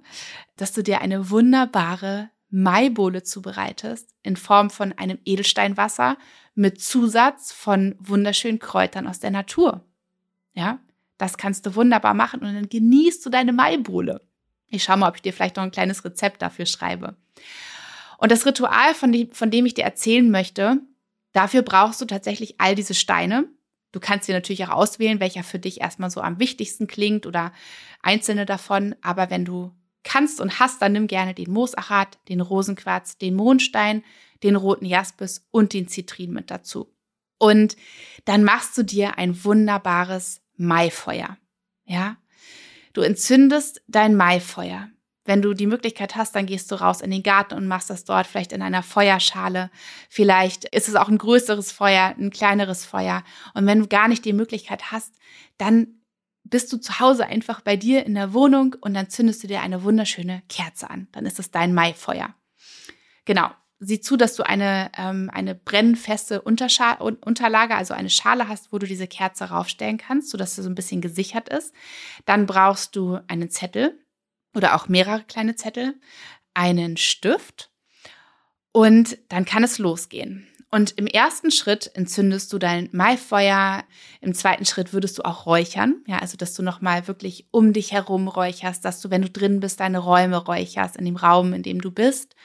dass 0.55 0.73
du 0.73 0.81
dir 0.81 1.01
eine 1.01 1.29
wunderbare 1.29 2.29
Maibohle 2.49 3.23
zubereitest 3.23 4.15
in 4.23 4.35
Form 4.35 4.69
von 4.69 4.93
einem 4.93 5.19
Edelsteinwasser 5.25 6.17
mit 6.55 6.81
Zusatz 6.81 7.51
von 7.51 7.95
wunderschönen 7.99 8.59
Kräutern 8.59 9.07
aus 9.07 9.19
der 9.19 9.31
Natur. 9.31 9.85
Ja, 10.53 10.79
das 11.17 11.37
kannst 11.37 11.65
du 11.65 11.75
wunderbar 11.75 12.13
machen 12.13 12.41
und 12.41 12.53
dann 12.53 12.69
genießt 12.69 13.25
du 13.25 13.29
deine 13.29 13.53
Maibohle. 13.53 14.21
Ich 14.67 14.83
schau 14.83 14.97
mal, 14.97 15.09
ob 15.09 15.15
ich 15.15 15.21
dir 15.21 15.33
vielleicht 15.33 15.57
noch 15.57 15.63
ein 15.63 15.71
kleines 15.71 16.03
Rezept 16.05 16.41
dafür 16.41 16.65
schreibe. 16.65 17.17
Und 18.17 18.31
das 18.31 18.45
Ritual, 18.45 18.93
von 18.93 19.11
dem, 19.11 19.31
von 19.31 19.51
dem 19.51 19.65
ich 19.65 19.73
dir 19.73 19.83
erzählen 19.83 20.29
möchte, 20.29 20.81
dafür 21.33 21.61
brauchst 21.61 22.01
du 22.01 22.05
tatsächlich 22.05 22.59
all 22.59 22.75
diese 22.75 22.93
Steine, 22.93 23.47
Du 23.91 23.99
kannst 23.99 24.27
dir 24.27 24.35
natürlich 24.35 24.65
auch 24.65 24.75
auswählen, 24.75 25.19
welcher 25.19 25.43
für 25.43 25.59
dich 25.59 25.81
erstmal 25.81 26.11
so 26.11 26.21
am 26.21 26.39
wichtigsten 26.39 26.87
klingt 26.87 27.25
oder 27.25 27.51
einzelne 28.01 28.45
davon. 28.45 28.95
Aber 29.01 29.29
wenn 29.29 29.45
du 29.45 29.71
kannst 30.03 30.39
und 30.39 30.59
hast, 30.59 30.81
dann 30.81 30.93
nimm 30.93 31.07
gerne 31.07 31.33
den 31.33 31.51
Moosachat, 31.51 32.19
den 32.29 32.41
Rosenquarz, 32.41 33.17
den 33.17 33.35
Mondstein, 33.35 34.03
den 34.43 34.55
roten 34.55 34.85
Jaspis 34.85 35.47
und 35.51 35.73
den 35.73 35.87
Zitrin 35.87 36.31
mit 36.31 36.51
dazu. 36.51 36.93
Und 37.39 37.75
dann 38.25 38.43
machst 38.43 38.77
du 38.77 38.83
dir 38.83 39.17
ein 39.17 39.43
wunderbares 39.43 40.41
Maifeuer. 40.55 41.37
Ja? 41.85 42.17
Du 42.93 43.01
entzündest 43.01 43.81
dein 43.87 44.15
Maifeuer. 44.15 44.89
Wenn 45.25 45.41
du 45.41 45.53
die 45.53 45.67
Möglichkeit 45.67 46.15
hast, 46.15 46.35
dann 46.35 46.45
gehst 46.45 46.71
du 46.71 46.75
raus 46.75 47.01
in 47.01 47.11
den 47.11 47.23
Garten 47.23 47.55
und 47.55 47.67
machst 47.67 47.89
das 47.89 48.03
dort 48.03 48.25
vielleicht 48.25 48.51
in 48.51 48.61
einer 48.61 48.83
Feuerschale. 48.83 49.69
Vielleicht 50.09 50.65
ist 50.65 50.87
es 50.87 50.95
auch 50.95 51.09
ein 51.09 51.17
größeres 51.17 51.71
Feuer, 51.71 52.15
ein 52.17 52.31
kleineres 52.31 52.85
Feuer. 52.85 53.23
Und 53.53 53.65
wenn 53.65 53.79
du 53.79 53.87
gar 53.87 54.07
nicht 54.07 54.25
die 54.25 54.33
Möglichkeit 54.33 54.91
hast, 54.91 55.13
dann 55.57 55.99
bist 56.43 56.71
du 56.73 56.77
zu 56.77 56.99
Hause 56.99 57.25
einfach 57.25 57.61
bei 57.61 57.75
dir 57.75 58.05
in 58.05 58.15
der 58.15 58.33
Wohnung 58.33 58.75
und 58.81 58.93
dann 58.93 59.09
zündest 59.09 59.43
du 59.43 59.47
dir 59.47 59.61
eine 59.61 59.83
wunderschöne 59.83 60.41
Kerze 60.49 60.89
an. 60.89 61.07
Dann 61.11 61.25
ist 61.25 61.39
es 61.39 61.51
dein 61.51 61.73
Maifeuer. 61.73 62.33
Genau. 63.25 63.51
Sieh 63.81 64.01
zu, 64.01 64.17
dass 64.17 64.35
du 64.35 64.43
eine, 64.43 64.91
ähm, 64.97 65.29
eine 65.31 65.55
brennfeste 65.55 66.41
Unterscha 66.41 66.95
Unterlage, 66.95 67.75
also 67.75 67.93
eine 67.93 68.09
Schale 68.09 68.49
hast, 68.49 68.73
wo 68.73 68.77
du 68.77 68.85
diese 68.85 69.07
Kerze 69.07 69.45
raufstellen 69.45 69.97
kannst, 69.97 70.31
sodass 70.31 70.55
sie 70.55 70.63
so 70.63 70.69
ein 70.69 70.75
bisschen 70.75 70.99
gesichert 70.99 71.47
ist. 71.47 71.73
Dann 72.25 72.45
brauchst 72.45 72.97
du 72.97 73.19
einen 73.27 73.49
Zettel, 73.49 73.97
oder 74.53 74.75
auch 74.75 74.87
mehrere 74.87 75.23
kleine 75.23 75.55
Zettel, 75.55 75.99
einen 76.53 76.97
Stift 76.97 77.69
und 78.71 79.17
dann 79.29 79.45
kann 79.45 79.63
es 79.63 79.77
losgehen. 79.77 80.47
Und 80.71 80.91
im 80.91 81.07
ersten 81.07 81.49
Schritt 81.49 81.89
entzündest 81.95 82.53
du 82.53 82.59
dein 82.59 82.89
Maifeuer. 82.91 83.83
Im 84.21 84.35
zweiten 84.35 84.65
Schritt 84.65 84.93
würdest 84.93 85.17
du 85.17 85.23
auch 85.23 85.47
räuchern. 85.47 86.03
Ja, 86.05 86.19
also, 86.19 86.37
dass 86.37 86.53
du 86.53 86.61
nochmal 86.61 87.07
wirklich 87.07 87.47
um 87.49 87.73
dich 87.73 87.91
herum 87.91 88.27
räucherst, 88.27 88.85
dass 88.85 89.01
du, 89.01 89.09
wenn 89.09 89.23
du 89.23 89.31
drin 89.31 89.61
bist, 89.61 89.79
deine 89.79 89.97
Räume 89.97 90.37
räucherst, 90.37 90.95
in 90.95 91.05
dem 91.05 91.15
Raum, 91.15 91.53
in 91.53 91.63
dem 91.63 91.81
du 91.81 91.89
bist, 91.89 92.35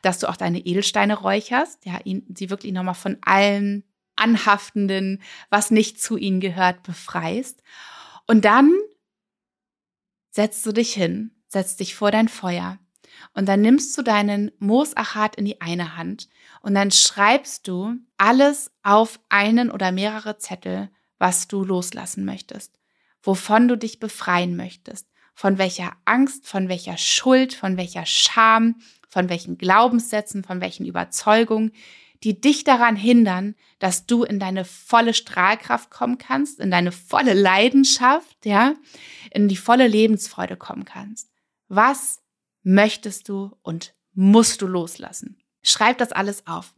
dass 0.00 0.18
du 0.18 0.30
auch 0.30 0.36
deine 0.36 0.60
Edelsteine 0.60 1.14
räucherst. 1.14 1.84
Ja, 1.84 2.00
ihn, 2.04 2.24
sie 2.34 2.48
wirklich 2.48 2.72
nochmal 2.72 2.94
von 2.94 3.18
allen 3.20 3.84
Anhaftenden, 4.16 5.20
was 5.50 5.70
nicht 5.70 6.00
zu 6.00 6.16
ihnen 6.16 6.40
gehört, 6.40 6.84
befreist. 6.84 7.62
Und 8.26 8.46
dann 8.46 8.72
setzt 10.30 10.64
du 10.64 10.72
dich 10.72 10.94
hin 10.94 11.32
setzt 11.54 11.80
dich 11.80 11.94
vor 11.94 12.10
dein 12.10 12.28
Feuer 12.28 12.78
und 13.32 13.48
dann 13.48 13.62
nimmst 13.62 13.96
du 13.96 14.02
deinen 14.02 14.50
Moosachat 14.58 15.36
in 15.36 15.46
die 15.46 15.60
eine 15.60 15.96
Hand 15.96 16.28
und 16.60 16.74
dann 16.74 16.90
schreibst 16.90 17.66
du 17.66 17.94
alles 18.18 18.70
auf 18.82 19.18
einen 19.28 19.70
oder 19.70 19.92
mehrere 19.92 20.36
Zettel, 20.38 20.90
was 21.18 21.48
du 21.48 21.64
loslassen 21.64 22.24
möchtest, 22.24 22.78
wovon 23.22 23.68
du 23.68 23.76
dich 23.76 23.98
befreien 23.98 24.56
möchtest, 24.56 25.08
von 25.34 25.58
welcher 25.58 25.92
Angst, 26.04 26.46
von 26.46 26.68
welcher 26.68 26.96
Schuld, 26.96 27.54
von 27.54 27.76
welcher 27.76 28.06
Scham, 28.06 28.76
von 29.08 29.28
welchen 29.28 29.58
Glaubenssätzen, 29.58 30.44
von 30.44 30.60
welchen 30.60 30.86
Überzeugungen, 30.86 31.72
die 32.22 32.40
dich 32.40 32.64
daran 32.64 32.96
hindern, 32.96 33.54
dass 33.78 34.06
du 34.06 34.24
in 34.24 34.38
deine 34.38 34.64
volle 34.64 35.12
Strahlkraft 35.12 35.90
kommen 35.90 36.18
kannst, 36.18 36.58
in 36.58 36.70
deine 36.70 36.90
volle 36.90 37.34
Leidenschaft, 37.34 38.46
ja, 38.46 38.74
in 39.30 39.48
die 39.48 39.56
volle 39.56 39.86
Lebensfreude 39.86 40.56
kommen 40.56 40.84
kannst. 40.84 41.33
Was 41.74 42.22
möchtest 42.62 43.28
du 43.28 43.56
und 43.62 43.94
musst 44.12 44.62
du 44.62 44.68
loslassen? 44.68 45.42
Schreib 45.64 45.98
das 45.98 46.12
alles 46.12 46.46
auf. 46.46 46.72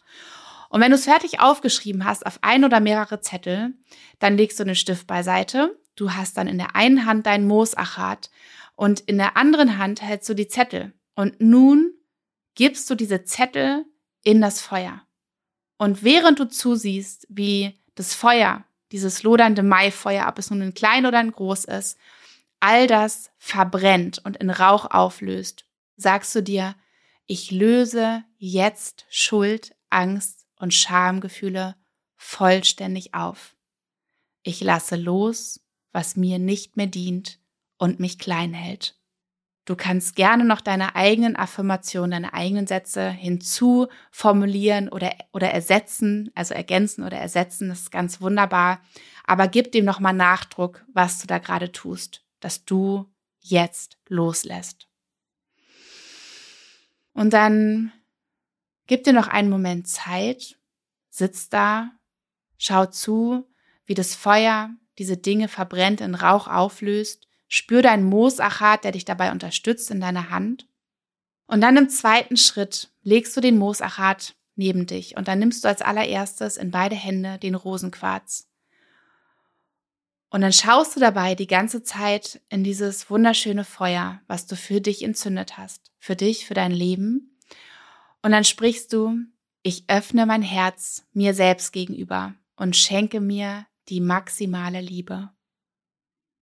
Und 0.70 0.80
wenn 0.80 0.90
du 0.90 0.94
es 0.94 1.04
fertig 1.04 1.38
aufgeschrieben 1.40 2.06
hast 2.06 2.24
auf 2.24 2.38
ein 2.40 2.64
oder 2.64 2.80
mehrere 2.80 3.20
Zettel, 3.20 3.74
dann 4.20 4.38
legst 4.38 4.58
du 4.58 4.64
den 4.64 4.74
Stift 4.74 5.06
beiseite. 5.06 5.78
Du 5.96 6.14
hast 6.14 6.38
dann 6.38 6.48
in 6.48 6.56
der 6.56 6.76
einen 6.76 7.04
Hand 7.04 7.26
dein 7.26 7.46
Moosachat 7.46 8.30
und 8.74 9.00
in 9.00 9.18
der 9.18 9.36
anderen 9.36 9.76
Hand 9.76 10.00
hältst 10.00 10.30
du 10.30 10.34
die 10.34 10.48
Zettel. 10.48 10.94
Und 11.14 11.42
nun 11.42 11.92
gibst 12.54 12.88
du 12.88 12.94
diese 12.94 13.24
Zettel 13.24 13.84
in 14.24 14.40
das 14.40 14.62
Feuer. 14.62 15.02
Und 15.76 16.04
während 16.04 16.38
du 16.38 16.48
zusiehst, 16.48 17.26
wie 17.28 17.78
das 17.96 18.14
Feuer, 18.14 18.64
dieses 18.92 19.22
lodernde 19.24 19.62
Maifeuer, 19.62 20.26
ob 20.26 20.38
es 20.38 20.50
nun 20.50 20.62
ein 20.62 20.74
klein 20.74 21.04
oder 21.04 21.18
ein 21.18 21.32
groß 21.32 21.66
ist, 21.66 21.98
all 22.60 22.86
das 22.86 23.30
verbrennt 23.38 24.20
und 24.24 24.36
in 24.36 24.50
Rauch 24.50 24.90
auflöst, 24.90 25.66
sagst 25.96 26.34
du 26.34 26.42
dir, 26.42 26.74
Ich 27.28 27.50
löse 27.50 28.22
jetzt 28.38 29.04
Schuld, 29.08 29.74
Angst 29.90 30.46
und 30.60 30.72
Schamgefühle 30.72 31.74
vollständig 32.14 33.14
auf. 33.14 33.56
Ich 34.42 34.60
lasse 34.60 34.94
los, 34.94 35.60
was 35.92 36.14
mir 36.14 36.38
nicht 36.38 36.76
mehr 36.76 36.86
dient 36.86 37.40
und 37.78 37.98
mich 37.98 38.18
klein 38.18 38.54
hält. 38.54 38.96
Du 39.64 39.74
kannst 39.74 40.14
gerne 40.14 40.44
noch 40.44 40.60
deine 40.60 40.94
eigenen 40.94 41.34
Affirmationen, 41.34 42.12
deine 42.12 42.32
eigenen 42.32 42.68
Sätze 42.68 43.10
hinzuformulieren 43.10 44.88
oder, 44.88 45.12
oder 45.32 45.50
ersetzen, 45.50 46.30
also 46.36 46.54
ergänzen 46.54 47.02
oder 47.02 47.18
ersetzen. 47.18 47.68
Das 47.68 47.80
ist 47.80 47.90
ganz 47.90 48.20
wunderbar. 48.20 48.80
Aber 49.24 49.48
gib 49.48 49.72
dem 49.72 49.84
nochmal 49.84 50.12
Nachdruck, 50.12 50.84
was 50.94 51.18
du 51.18 51.26
da 51.26 51.38
gerade 51.38 51.72
tust, 51.72 52.24
dass 52.40 52.64
du 52.64 53.06
jetzt 53.40 53.98
loslässt. 54.08 54.88
Und 57.12 57.32
dann 57.32 57.92
gib 58.86 59.04
dir 59.04 59.12
noch 59.12 59.28
einen 59.28 59.50
Moment 59.50 59.88
Zeit, 59.88 60.58
sitz 61.08 61.48
da, 61.48 61.92
schau 62.58 62.86
zu, 62.86 63.48
wie 63.86 63.94
das 63.94 64.14
Feuer 64.14 64.70
diese 64.98 65.16
Dinge 65.16 65.48
verbrennt, 65.48 66.00
in 66.00 66.14
Rauch 66.14 66.46
auflöst 66.46 67.26
Spür 67.48 67.82
deinen 67.82 68.04
Moosachat, 68.04 68.84
der 68.84 68.92
dich 68.92 69.04
dabei 69.04 69.30
unterstützt, 69.30 69.90
in 69.90 70.00
deiner 70.00 70.30
Hand. 70.30 70.66
Und 71.46 71.60
dann 71.60 71.76
im 71.76 71.88
zweiten 71.88 72.36
Schritt 72.36 72.90
legst 73.02 73.36
du 73.36 73.40
den 73.40 73.58
Moosachat 73.58 74.34
neben 74.56 74.86
dich 74.86 75.16
und 75.16 75.28
dann 75.28 75.38
nimmst 75.38 75.64
du 75.64 75.68
als 75.68 75.82
allererstes 75.82 76.56
in 76.56 76.70
beide 76.70 76.96
Hände 76.96 77.38
den 77.38 77.54
Rosenquarz. 77.54 78.45
Und 80.28 80.40
dann 80.40 80.52
schaust 80.52 80.96
du 80.96 81.00
dabei 81.00 81.34
die 81.34 81.46
ganze 81.46 81.82
Zeit 81.82 82.40
in 82.48 82.64
dieses 82.64 83.08
wunderschöne 83.08 83.64
Feuer, 83.64 84.20
was 84.26 84.46
du 84.46 84.56
für 84.56 84.80
dich 84.80 85.02
entzündet 85.02 85.56
hast, 85.56 85.92
für 85.98 86.16
dich, 86.16 86.46
für 86.46 86.54
dein 86.54 86.72
Leben. 86.72 87.38
Und 88.22 88.32
dann 88.32 88.44
sprichst 88.44 88.92
du, 88.92 89.14
ich 89.62 89.84
öffne 89.88 90.26
mein 90.26 90.42
Herz 90.42 91.06
mir 91.12 91.34
selbst 91.34 91.72
gegenüber 91.72 92.34
und 92.56 92.76
schenke 92.76 93.20
mir 93.20 93.66
die 93.88 94.00
maximale 94.00 94.80
Liebe. 94.80 95.30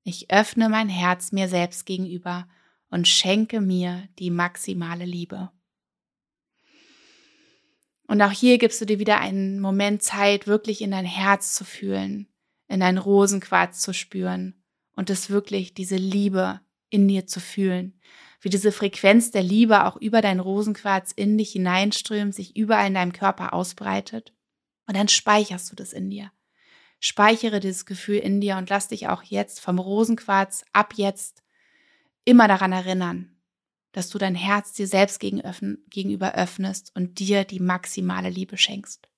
Ich 0.02 0.30
öffne 0.30 0.68
mein 0.68 0.88
Herz 0.88 1.32
mir 1.32 1.48
selbst 1.48 1.86
gegenüber 1.86 2.46
und 2.90 3.08
schenke 3.08 3.60
mir 3.60 4.08
die 4.18 4.30
maximale 4.30 5.04
Liebe. 5.04 5.50
Und 8.06 8.20
auch 8.20 8.30
hier 8.30 8.58
gibst 8.58 8.80
du 8.80 8.84
dir 8.84 8.98
wieder 8.98 9.18
einen 9.18 9.60
Moment 9.60 10.02
Zeit, 10.02 10.46
wirklich 10.46 10.82
in 10.82 10.90
dein 10.90 11.06
Herz 11.06 11.54
zu 11.54 11.64
fühlen, 11.64 12.28
in 12.68 12.80
dein 12.80 12.98
Rosenquarz 12.98 13.80
zu 13.80 13.92
spüren 13.92 14.62
und 14.96 15.10
es 15.10 15.30
wirklich 15.30 15.74
diese 15.74 15.96
Liebe 15.96 16.60
in 16.90 17.08
dir 17.08 17.26
zu 17.26 17.40
fühlen, 17.40 17.98
wie 18.40 18.50
diese 18.50 18.72
Frequenz 18.72 19.30
der 19.30 19.42
Liebe 19.42 19.84
auch 19.84 19.96
über 19.96 20.20
dein 20.20 20.40
Rosenquarz 20.40 21.12
in 21.12 21.38
dich 21.38 21.52
hineinströmt, 21.52 22.34
sich 22.34 22.56
überall 22.56 22.86
in 22.86 22.94
deinem 22.94 23.12
Körper 23.12 23.52
ausbreitet. 23.52 24.32
Und 24.86 24.96
dann 24.96 25.08
speicherst 25.08 25.72
du 25.72 25.76
das 25.76 25.92
in 25.92 26.10
dir. 26.10 26.30
Speichere 27.00 27.60
dieses 27.60 27.86
Gefühl 27.86 28.18
in 28.18 28.40
dir 28.40 28.56
und 28.56 28.70
lass 28.70 28.88
dich 28.88 29.08
auch 29.08 29.22
jetzt 29.22 29.60
vom 29.60 29.78
Rosenquarz 29.78 30.64
ab 30.72 30.94
jetzt 30.96 31.42
immer 32.24 32.48
daran 32.48 32.72
erinnern, 32.72 33.34
dass 33.92 34.08
du 34.08 34.18
dein 34.18 34.34
Herz 34.34 34.72
dir 34.72 34.86
selbst 34.86 35.20
gegenüber 35.20 36.34
öffnest 36.34 36.92
und 36.94 37.18
dir 37.18 37.44
die 37.44 37.60
maximale 37.60 38.30
Liebe 38.30 38.56
schenkst. 38.56 39.08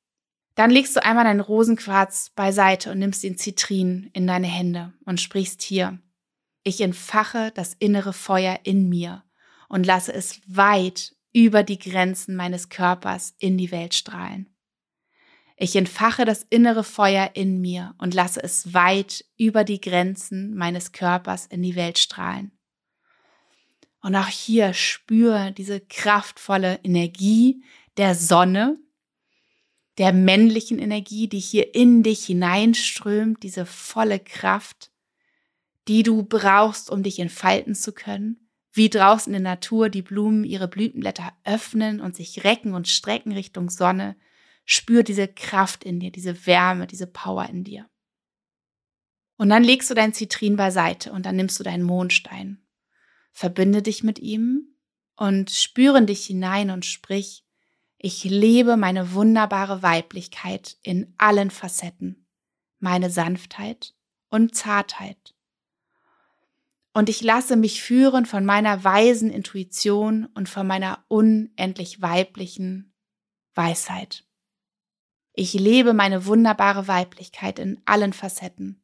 Dann 0.56 0.70
legst 0.70 0.96
du 0.96 1.04
einmal 1.04 1.24
deinen 1.24 1.40
Rosenquarz 1.40 2.30
beiseite 2.30 2.90
und 2.90 2.98
nimmst 2.98 3.22
den 3.22 3.36
Zitrin 3.36 4.10
in 4.14 4.26
deine 4.26 4.46
Hände 4.46 4.94
und 5.04 5.20
sprichst 5.20 5.62
hier. 5.62 5.98
Ich 6.64 6.80
entfache 6.80 7.52
das 7.54 7.74
innere 7.74 8.14
Feuer 8.14 8.58
in 8.64 8.88
mir 8.88 9.22
und 9.68 9.86
lasse 9.86 10.12
es 10.12 10.40
weit 10.46 11.14
über 11.32 11.62
die 11.62 11.78
Grenzen 11.78 12.34
meines 12.34 12.70
Körpers 12.70 13.34
in 13.38 13.58
die 13.58 13.70
Welt 13.70 13.94
strahlen. 13.94 14.48
Ich 15.58 15.76
entfache 15.76 16.24
das 16.24 16.42
innere 16.48 16.84
Feuer 16.84 17.30
in 17.34 17.60
mir 17.60 17.94
und 17.98 18.14
lasse 18.14 18.42
es 18.42 18.72
weit 18.72 19.26
über 19.36 19.62
die 19.62 19.80
Grenzen 19.80 20.54
meines 20.54 20.92
Körpers 20.92 21.46
in 21.46 21.62
die 21.62 21.76
Welt 21.76 21.98
strahlen. 21.98 22.52
Und 24.00 24.16
auch 24.16 24.28
hier 24.28 24.72
spüre 24.72 25.52
diese 25.52 25.80
kraftvolle 25.80 26.80
Energie 26.82 27.62
der 27.96 28.14
Sonne, 28.14 28.78
der 29.98 30.12
männlichen 30.12 30.78
Energie, 30.78 31.28
die 31.28 31.38
hier 31.38 31.74
in 31.74 32.02
dich 32.02 32.26
hineinströmt, 32.26 33.42
diese 33.42 33.64
volle 33.64 34.18
Kraft, 34.20 34.90
die 35.88 36.02
du 36.02 36.22
brauchst, 36.22 36.90
um 36.90 37.02
dich 37.02 37.18
entfalten 37.18 37.74
zu 37.74 37.92
können, 37.92 38.48
wie 38.72 38.90
draußen 38.90 39.32
in 39.32 39.42
der 39.42 39.52
Natur 39.52 39.88
die 39.88 40.02
Blumen 40.02 40.44
ihre 40.44 40.68
Blütenblätter 40.68 41.32
öffnen 41.44 42.00
und 42.00 42.14
sich 42.14 42.44
recken 42.44 42.74
und 42.74 42.88
strecken 42.88 43.32
Richtung 43.32 43.70
Sonne, 43.70 44.16
Spür 44.68 45.04
diese 45.04 45.28
Kraft 45.28 45.84
in 45.84 46.00
dir, 46.00 46.10
diese 46.10 46.44
Wärme, 46.44 46.88
diese 46.88 47.06
Power 47.06 47.48
in 47.48 47.62
dir. 47.62 47.88
Und 49.36 49.48
dann 49.48 49.62
legst 49.62 49.88
du 49.90 49.94
dein 49.94 50.12
Zitrin 50.12 50.56
beiseite 50.56 51.12
und 51.12 51.24
dann 51.24 51.36
nimmst 51.36 51.58
du 51.60 51.62
deinen 51.62 51.84
Mondstein. 51.84 52.66
Verbinde 53.30 53.80
dich 53.80 54.02
mit 54.02 54.18
ihm 54.18 54.74
und 55.14 55.50
spüre 55.50 55.98
in 55.98 56.06
dich 56.06 56.26
hinein 56.26 56.70
und 56.70 56.84
sprich, 56.84 57.45
ich 57.98 58.24
lebe 58.24 58.76
meine 58.76 59.12
wunderbare 59.12 59.82
Weiblichkeit 59.82 60.76
in 60.82 61.14
allen 61.18 61.50
Facetten, 61.50 62.26
meine 62.78 63.10
Sanftheit 63.10 63.94
und 64.28 64.54
Zartheit. 64.54 65.34
Und 66.92 67.08
ich 67.08 67.22
lasse 67.22 67.56
mich 67.56 67.82
führen 67.82 68.26
von 68.26 68.44
meiner 68.44 68.82
weisen 68.84 69.30
Intuition 69.30 70.26
und 70.34 70.48
von 70.48 70.66
meiner 70.66 71.04
unendlich 71.08 72.00
weiblichen 72.00 72.94
Weisheit. 73.54 74.24
Ich 75.32 75.52
lebe 75.52 75.92
meine 75.92 76.26
wunderbare 76.26 76.88
Weiblichkeit 76.88 77.58
in 77.58 77.80
allen 77.84 78.12
Facetten, 78.12 78.82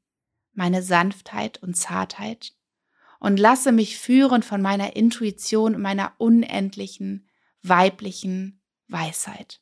meine 0.52 0.82
Sanftheit 0.82 1.62
und 1.62 1.74
Zartheit 1.76 2.54
und 3.18 3.38
lasse 3.38 3.72
mich 3.72 3.98
führen 3.98 4.42
von 4.42 4.60
meiner 4.60 4.96
Intuition 4.96 5.74
und 5.74 5.80
meiner 5.82 6.12
unendlichen 6.18 7.28
weiblichen 7.62 8.61
Weisheit. 8.88 9.60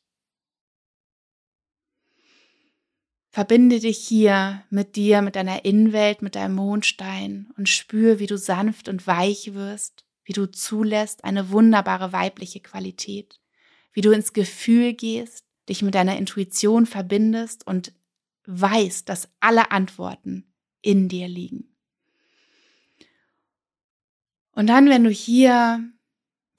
Verbinde 3.29 3.79
dich 3.79 3.97
hier 3.97 4.63
mit 4.69 4.97
dir, 4.97 5.21
mit 5.21 5.37
deiner 5.37 5.63
Innenwelt, 5.63 6.21
mit 6.21 6.35
deinem 6.35 6.55
Mondstein 6.55 7.49
und 7.57 7.69
spür, 7.69 8.19
wie 8.19 8.27
du 8.27 8.37
sanft 8.37 8.89
und 8.89 9.07
weich 9.07 9.53
wirst, 9.53 10.03
wie 10.25 10.33
du 10.33 10.51
zulässt 10.51 11.23
eine 11.23 11.49
wunderbare 11.49 12.11
weibliche 12.11 12.59
Qualität, 12.59 13.39
wie 13.93 14.01
du 14.01 14.11
ins 14.11 14.33
Gefühl 14.33 14.93
gehst, 14.93 15.45
dich 15.69 15.81
mit 15.81 15.95
deiner 15.95 16.17
Intuition 16.17 16.85
verbindest 16.85 17.65
und 17.65 17.93
weißt, 18.45 19.07
dass 19.07 19.29
alle 19.39 19.71
Antworten 19.71 20.53
in 20.81 21.07
dir 21.07 21.29
liegen. 21.29 21.75
Und 24.51 24.67
dann, 24.67 24.89
wenn 24.89 25.05
du 25.05 25.09
hier 25.09 25.89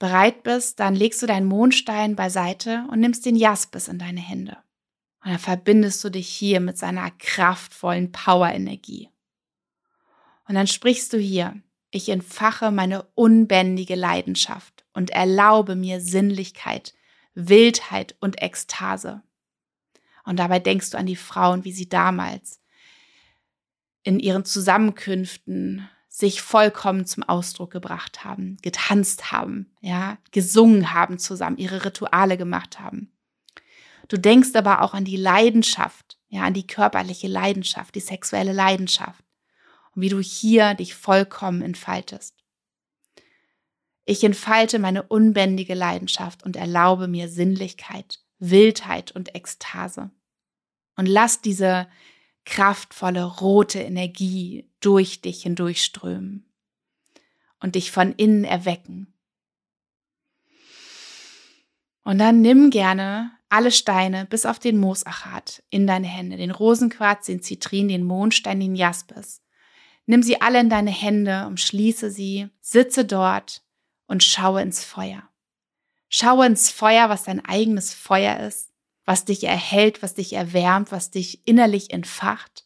bereit 0.03 0.43
bist, 0.43 0.81
dann 0.81 0.95
legst 0.95 1.21
du 1.21 1.27
deinen 1.27 1.45
Mondstein 1.45 2.17
beiseite 2.17 2.85
und 2.91 2.99
nimmst 2.99 3.25
den 3.25 3.37
Jaspis 3.37 3.87
in 3.87 3.99
deine 3.99 4.19
Hände. 4.19 4.57
Und 5.23 5.31
dann 5.31 5.39
verbindest 5.39 6.03
du 6.03 6.09
dich 6.09 6.27
hier 6.27 6.59
mit 6.59 6.77
seiner 6.77 7.09
kraftvollen 7.11 8.11
Power-Energie. 8.11 9.07
Und 10.45 10.55
dann 10.55 10.67
sprichst 10.67 11.13
du 11.13 11.17
hier, 11.17 11.55
ich 11.89 12.09
entfache 12.09 12.69
meine 12.69 13.03
unbändige 13.15 13.95
Leidenschaft 13.95 14.83
und 14.91 15.11
erlaube 15.11 15.77
mir 15.77 16.01
Sinnlichkeit 16.01 16.93
Wildheit 17.33 18.17
und 18.19 18.41
Ekstase. 18.41 19.23
Und 20.25 20.37
dabei 20.37 20.59
denkst 20.59 20.89
du 20.89 20.97
an 20.97 21.05
die 21.05 21.15
Frauen, 21.15 21.63
wie 21.63 21.71
sie 21.71 21.87
damals 21.87 22.59
in 24.03 24.19
ihren 24.19 24.43
Zusammenkünften 24.43 25.87
sich 26.15 26.43
vollkommen 26.43 27.07
zum 27.07 27.23
Ausdruck 27.23 27.71
gebracht 27.71 28.23
haben, 28.23 28.57
getanzt 28.61 29.31
haben, 29.31 29.71
ja, 29.81 30.19
gesungen 30.29 30.93
haben 30.93 31.17
zusammen, 31.17 31.57
ihre 31.57 31.85
Rituale 31.85 32.37
gemacht 32.37 32.79
haben. 32.79 33.11
Du 34.09 34.19
denkst 34.19 34.51
aber 34.53 34.83
auch 34.83 34.93
an 34.93 35.05
die 35.05 35.17
Leidenschaft, 35.17 36.19
ja, 36.29 36.43
an 36.43 36.53
die 36.53 36.67
körperliche 36.67 37.27
Leidenschaft, 37.27 37.95
die 37.95 37.99
sexuelle 37.99 38.53
Leidenschaft 38.53 39.23
und 39.95 40.03
wie 40.03 40.09
du 40.09 40.19
hier 40.19 40.75
dich 40.75 40.93
vollkommen 40.93 41.63
entfaltest. 41.63 42.35
Ich 44.05 44.23
entfalte 44.23 44.77
meine 44.77 45.01
unbändige 45.01 45.73
Leidenschaft 45.73 46.43
und 46.43 46.55
erlaube 46.55 47.07
mir 47.07 47.27
Sinnlichkeit, 47.27 48.19
Wildheit 48.37 49.13
und 49.13 49.33
Ekstase. 49.33 50.11
Und 50.95 51.07
lass 51.07 51.41
diese 51.41 51.87
kraftvolle 52.45 53.23
rote 53.23 53.79
Energie 53.79 54.69
durch 54.79 55.21
dich 55.21 55.43
hindurchströmen 55.43 56.45
und 57.59 57.75
dich 57.75 57.91
von 57.91 58.13
innen 58.13 58.43
erwecken. 58.43 59.13
Und 62.03 62.19
dann 62.19 62.41
nimm 62.41 62.69
gerne 62.69 63.31
alle 63.47 63.71
Steine 63.71 64.25
bis 64.25 64.45
auf 64.45 64.59
den 64.59 64.77
Moosachat 64.77 65.63
in 65.69 65.87
deine 65.87 66.07
Hände, 66.07 66.37
den 66.37 66.51
Rosenquarz, 66.51 67.27
den 67.27 67.41
Zitrin, 67.41 67.87
den 67.87 68.03
Mondstein, 68.03 68.59
den 68.59 68.75
Jaspis. 68.75 69.41
Nimm 70.05 70.21
sie 70.21 70.41
alle 70.41 70.59
in 70.59 70.69
deine 70.69 70.91
Hände, 70.91 71.45
umschließe 71.47 72.09
sie, 72.09 72.49
sitze 72.59 73.05
dort 73.05 73.63
und 74.07 74.23
schaue 74.23 74.61
ins 74.61 74.83
Feuer. 74.83 75.23
Schau 76.09 76.41
ins 76.41 76.69
Feuer, 76.69 77.09
was 77.09 77.23
dein 77.23 77.43
eigenes 77.45 77.93
Feuer 77.93 78.39
ist, 78.39 78.72
was 79.05 79.25
dich 79.25 79.43
erhält, 79.43 80.01
was 80.01 80.13
dich 80.13 80.33
erwärmt, 80.33 80.91
was 80.91 81.11
dich 81.11 81.45
innerlich 81.47 81.91
entfacht. 81.91 82.65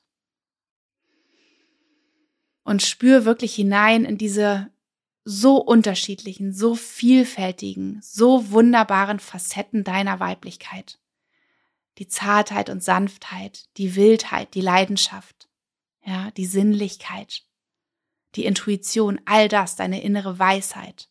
Und 2.63 2.81
spür 2.83 3.25
wirklich 3.25 3.55
hinein 3.55 4.05
in 4.05 4.17
diese 4.17 4.69
so 5.23 5.57
unterschiedlichen, 5.57 6.53
so 6.53 6.75
vielfältigen, 6.75 7.99
so 8.01 8.51
wunderbaren 8.51 9.19
Facetten 9.19 9.83
deiner 9.83 10.19
Weiblichkeit. 10.19 10.99
Die 11.97 12.07
Zartheit 12.07 12.69
und 12.69 12.83
Sanftheit, 12.83 13.65
die 13.77 13.95
Wildheit, 13.95 14.53
die 14.53 14.61
Leidenschaft, 14.61 15.49
ja, 16.05 16.31
die 16.31 16.45
Sinnlichkeit, 16.45 17.43
die 18.35 18.45
Intuition, 18.45 19.19
all 19.25 19.47
das, 19.47 19.75
deine 19.75 20.01
innere 20.01 20.37
Weisheit 20.37 21.09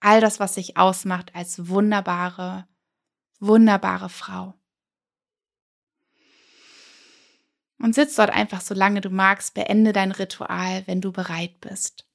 all 0.00 0.20
das, 0.20 0.40
was 0.40 0.54
sich 0.54 0.76
ausmacht 0.76 1.34
als 1.34 1.68
wunderbare, 1.68 2.66
wunderbare 3.40 4.08
Frau. 4.08 4.54
Und 7.78 7.94
sitz 7.94 8.14
dort 8.14 8.30
einfach, 8.30 8.60
solange 8.60 9.00
du 9.00 9.10
magst, 9.10 9.54
beende 9.54 9.92
dein 9.92 10.12
Ritual, 10.12 10.82
wenn 10.86 11.00
du 11.00 11.12
bereit 11.12 11.60
bist. 11.60 12.06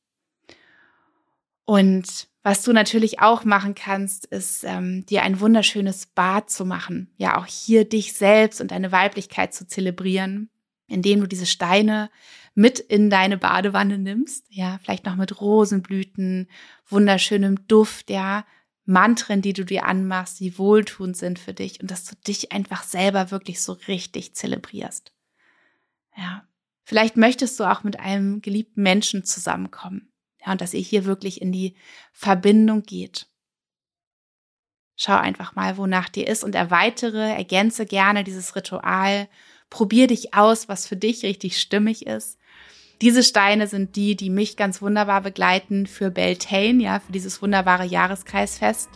Und 1.65 2.27
was 2.43 2.63
du 2.63 2.73
natürlich 2.73 3.19
auch 3.19 3.45
machen 3.45 3.75
kannst, 3.75 4.25
ist 4.25 4.63
ähm, 4.63 5.05
dir 5.05 5.21
ein 5.21 5.39
wunderschönes 5.39 6.07
Bad 6.07 6.49
zu 6.49 6.65
machen. 6.65 7.13
Ja, 7.17 7.37
auch 7.37 7.45
hier 7.45 7.87
dich 7.87 8.13
selbst 8.13 8.59
und 8.61 8.71
deine 8.71 8.91
Weiblichkeit 8.91 9.53
zu 9.53 9.67
zelebrieren, 9.67 10.49
indem 10.87 11.21
du 11.21 11.27
diese 11.27 11.45
Steine 11.45 12.09
mit 12.55 12.79
in 12.79 13.09
deine 13.09 13.37
Badewanne 13.37 13.97
nimmst, 13.97 14.45
ja, 14.49 14.79
vielleicht 14.83 15.05
noch 15.05 15.15
mit 15.15 15.39
Rosenblüten, 15.39 16.49
wunderschönem 16.87 17.67
Duft, 17.67 18.09
ja, 18.09 18.45
Mantren, 18.85 19.41
die 19.41 19.53
du 19.53 19.63
dir 19.63 19.85
anmachst, 19.85 20.39
die 20.39 20.57
wohltuend 20.57 21.15
sind 21.15 21.39
für 21.39 21.53
dich 21.53 21.81
und 21.81 21.91
dass 21.91 22.05
du 22.05 22.15
dich 22.27 22.51
einfach 22.51 22.83
selber 22.83 23.31
wirklich 23.31 23.61
so 23.61 23.73
richtig 23.87 24.33
zelebrierst. 24.33 25.11
Ja. 26.17 26.47
Vielleicht 26.83 27.15
möchtest 27.15 27.59
du 27.59 27.63
auch 27.63 27.83
mit 27.83 27.99
einem 27.99 28.41
geliebten 28.41 28.81
Menschen 28.81 29.23
zusammenkommen. 29.23 30.11
Ja, 30.43 30.51
und 30.51 30.61
dass 30.61 30.73
ihr 30.73 30.81
hier 30.81 31.05
wirklich 31.05 31.41
in 31.41 31.51
die 31.51 31.75
Verbindung 32.11 32.83
geht. 32.83 33.27
Schau 34.97 35.15
einfach 35.15 35.55
mal, 35.55 35.77
wonach 35.77 36.09
dir 36.09 36.27
ist 36.27 36.43
und 36.43 36.53
erweitere, 36.53 37.33
ergänze 37.33 37.85
gerne 37.85 38.23
dieses 38.23 38.55
Ritual. 38.55 39.29
Probier 39.69 40.07
dich 40.07 40.33
aus, 40.33 40.67
was 40.67 40.85
für 40.85 40.97
dich 40.97 41.23
richtig 41.23 41.59
stimmig 41.61 42.05
ist. 42.07 42.37
Diese 43.01 43.23
Steine 43.23 43.65
sind 43.65 43.95
die, 43.95 44.15
die 44.15 44.29
mich 44.29 44.57
ganz 44.57 44.79
wunderbar 44.79 45.21
begleiten 45.21 45.87
für 45.87 46.11
Beltane, 46.11 46.83
ja, 46.83 46.99
für 46.99 47.11
dieses 47.11 47.41
wunderbare 47.41 47.85
Jahreskreisfest. 47.85 48.89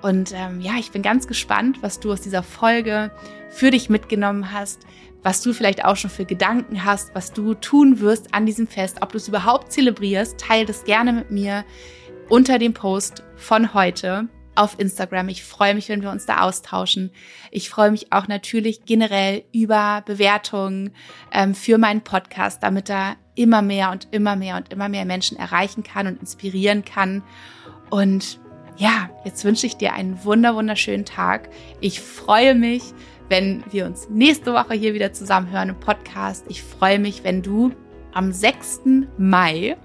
Und 0.00 0.32
ähm, 0.32 0.60
ja, 0.60 0.74
ich 0.78 0.92
bin 0.92 1.02
ganz 1.02 1.26
gespannt, 1.26 1.78
was 1.82 1.98
du 1.98 2.12
aus 2.12 2.20
dieser 2.20 2.44
Folge 2.44 3.10
für 3.50 3.72
dich 3.72 3.90
mitgenommen 3.90 4.52
hast, 4.52 4.86
was 5.24 5.42
du 5.42 5.52
vielleicht 5.52 5.84
auch 5.84 5.96
schon 5.96 6.10
für 6.10 6.24
Gedanken 6.24 6.84
hast, 6.84 7.14
was 7.14 7.32
du 7.32 7.54
tun 7.54 8.00
wirst 8.00 8.32
an 8.32 8.46
diesem 8.46 8.68
Fest, 8.68 8.98
ob 9.00 9.10
du 9.10 9.18
es 9.18 9.28
überhaupt 9.28 9.72
zelebrierst. 9.72 10.38
Teile 10.38 10.66
das 10.66 10.84
gerne 10.84 11.12
mit 11.12 11.30
mir 11.32 11.64
unter 12.28 12.58
dem 12.58 12.74
Post 12.74 13.24
von 13.36 13.74
heute 13.74 14.28
auf 14.54 14.78
Instagram. 14.78 15.28
Ich 15.28 15.44
freue 15.44 15.74
mich, 15.74 15.88
wenn 15.88 16.02
wir 16.02 16.10
uns 16.10 16.26
da 16.26 16.42
austauschen. 16.42 17.10
Ich 17.50 17.70
freue 17.70 17.90
mich 17.90 18.12
auch 18.12 18.28
natürlich 18.28 18.84
generell 18.84 19.44
über 19.52 20.02
Bewertungen 20.06 20.90
ähm, 21.32 21.54
für 21.54 21.78
meinen 21.78 22.02
Podcast, 22.02 22.62
damit 22.62 22.90
er 22.90 23.16
immer 23.34 23.62
mehr 23.62 23.90
und 23.90 24.08
immer 24.10 24.36
mehr 24.36 24.56
und 24.56 24.72
immer 24.72 24.88
mehr 24.88 25.04
Menschen 25.04 25.38
erreichen 25.38 25.82
kann 25.82 26.06
und 26.06 26.20
inspirieren 26.20 26.84
kann. 26.84 27.22
Und 27.90 28.40
ja, 28.76 29.10
jetzt 29.24 29.44
wünsche 29.44 29.66
ich 29.66 29.76
dir 29.76 29.92
einen 29.92 30.24
wunder 30.24 30.54
wunderschönen 30.54 31.04
Tag. 31.04 31.48
Ich 31.80 32.00
freue 32.00 32.54
mich, 32.54 32.82
wenn 33.28 33.62
wir 33.70 33.86
uns 33.86 34.08
nächste 34.10 34.52
Woche 34.52 34.74
hier 34.74 34.94
wieder 34.94 35.12
zusammen 35.12 35.50
hören 35.50 35.70
im 35.70 35.80
Podcast. 35.80 36.44
Ich 36.48 36.62
freue 36.62 36.98
mich, 36.98 37.24
wenn 37.24 37.42
du 37.42 37.72
am 38.12 38.32
6. 38.32 38.80
Mai 39.18 39.76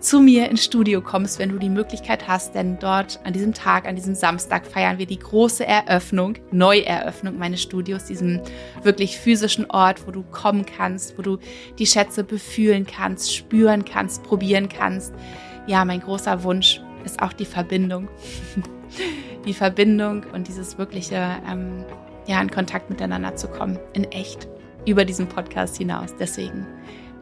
zu 0.00 0.20
mir 0.20 0.48
ins 0.48 0.64
Studio 0.64 1.00
kommst, 1.00 1.38
wenn 1.38 1.48
du 1.48 1.58
die 1.58 1.68
Möglichkeit 1.68 2.28
hast, 2.28 2.54
denn 2.54 2.78
dort 2.78 3.18
an 3.24 3.32
diesem 3.32 3.54
Tag, 3.54 3.88
an 3.88 3.96
diesem 3.96 4.14
Samstag 4.14 4.64
feiern 4.66 4.98
wir 4.98 5.06
die 5.06 5.18
große 5.18 5.66
Eröffnung, 5.66 6.34
Neueröffnung 6.52 7.36
meines 7.38 7.60
Studios, 7.60 8.04
diesem 8.04 8.40
wirklich 8.82 9.18
physischen 9.18 9.68
Ort, 9.70 10.06
wo 10.06 10.12
du 10.12 10.22
kommen 10.22 10.64
kannst, 10.64 11.18
wo 11.18 11.22
du 11.22 11.38
die 11.78 11.86
Schätze 11.86 12.22
befühlen 12.22 12.86
kannst, 12.86 13.34
spüren 13.34 13.84
kannst, 13.84 14.22
probieren 14.22 14.68
kannst. 14.68 15.12
Ja, 15.66 15.84
mein 15.84 16.00
großer 16.00 16.44
Wunsch 16.44 16.80
ist 17.04 17.20
auch 17.20 17.32
die 17.32 17.44
Verbindung. 17.44 18.08
die 19.44 19.54
Verbindung 19.54 20.24
und 20.32 20.48
dieses 20.48 20.78
wirkliche, 20.78 21.36
ähm, 21.50 21.84
ja, 22.26 22.40
in 22.40 22.50
Kontakt 22.50 22.90
miteinander 22.90 23.34
zu 23.36 23.48
kommen, 23.48 23.78
in 23.92 24.04
echt, 24.04 24.48
über 24.86 25.04
diesen 25.04 25.28
Podcast 25.28 25.76
hinaus. 25.78 26.14
Deswegen 26.16 26.66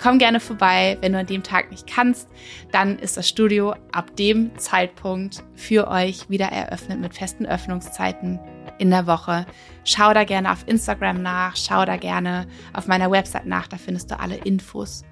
Komm 0.02 0.18
gerne 0.18 0.40
vorbei, 0.40 0.98
wenn 1.00 1.12
du 1.12 1.18
an 1.18 1.26
dem 1.26 1.42
Tag 1.42 1.70
nicht 1.70 1.86
kannst. 1.86 2.28
Dann 2.72 2.98
ist 2.98 3.16
das 3.16 3.28
Studio 3.28 3.74
ab 3.92 4.16
dem 4.16 4.56
Zeitpunkt 4.58 5.42
für 5.54 5.88
euch 5.88 6.28
wieder 6.28 6.46
eröffnet 6.46 7.00
mit 7.00 7.14
festen 7.14 7.46
Öffnungszeiten 7.46 8.38
in 8.78 8.90
der 8.90 9.06
Woche. 9.06 9.46
Schau 9.84 10.12
da 10.12 10.24
gerne 10.24 10.50
auf 10.52 10.66
Instagram 10.66 11.22
nach, 11.22 11.56
schau 11.56 11.84
da 11.84 11.96
gerne 11.96 12.46
auf 12.72 12.86
meiner 12.86 13.10
Website 13.10 13.46
nach, 13.46 13.68
da 13.68 13.76
findest 13.76 14.10
du 14.10 14.18
alle 14.18 14.36
Infos. 14.36 15.04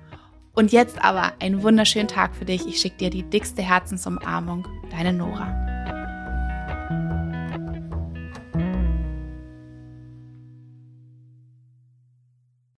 Und 0.55 0.73
jetzt 0.73 1.03
aber 1.03 1.33
einen 1.41 1.63
wunderschönen 1.63 2.09
Tag 2.09 2.35
für 2.35 2.45
dich. 2.45 2.67
Ich 2.67 2.79
schicke 2.79 2.99
dir 2.99 3.11
die 3.11 3.23
dickste 3.23 3.63
Herzensumarmung. 3.63 4.67
Deine 4.91 5.13
Nora. 5.13 5.72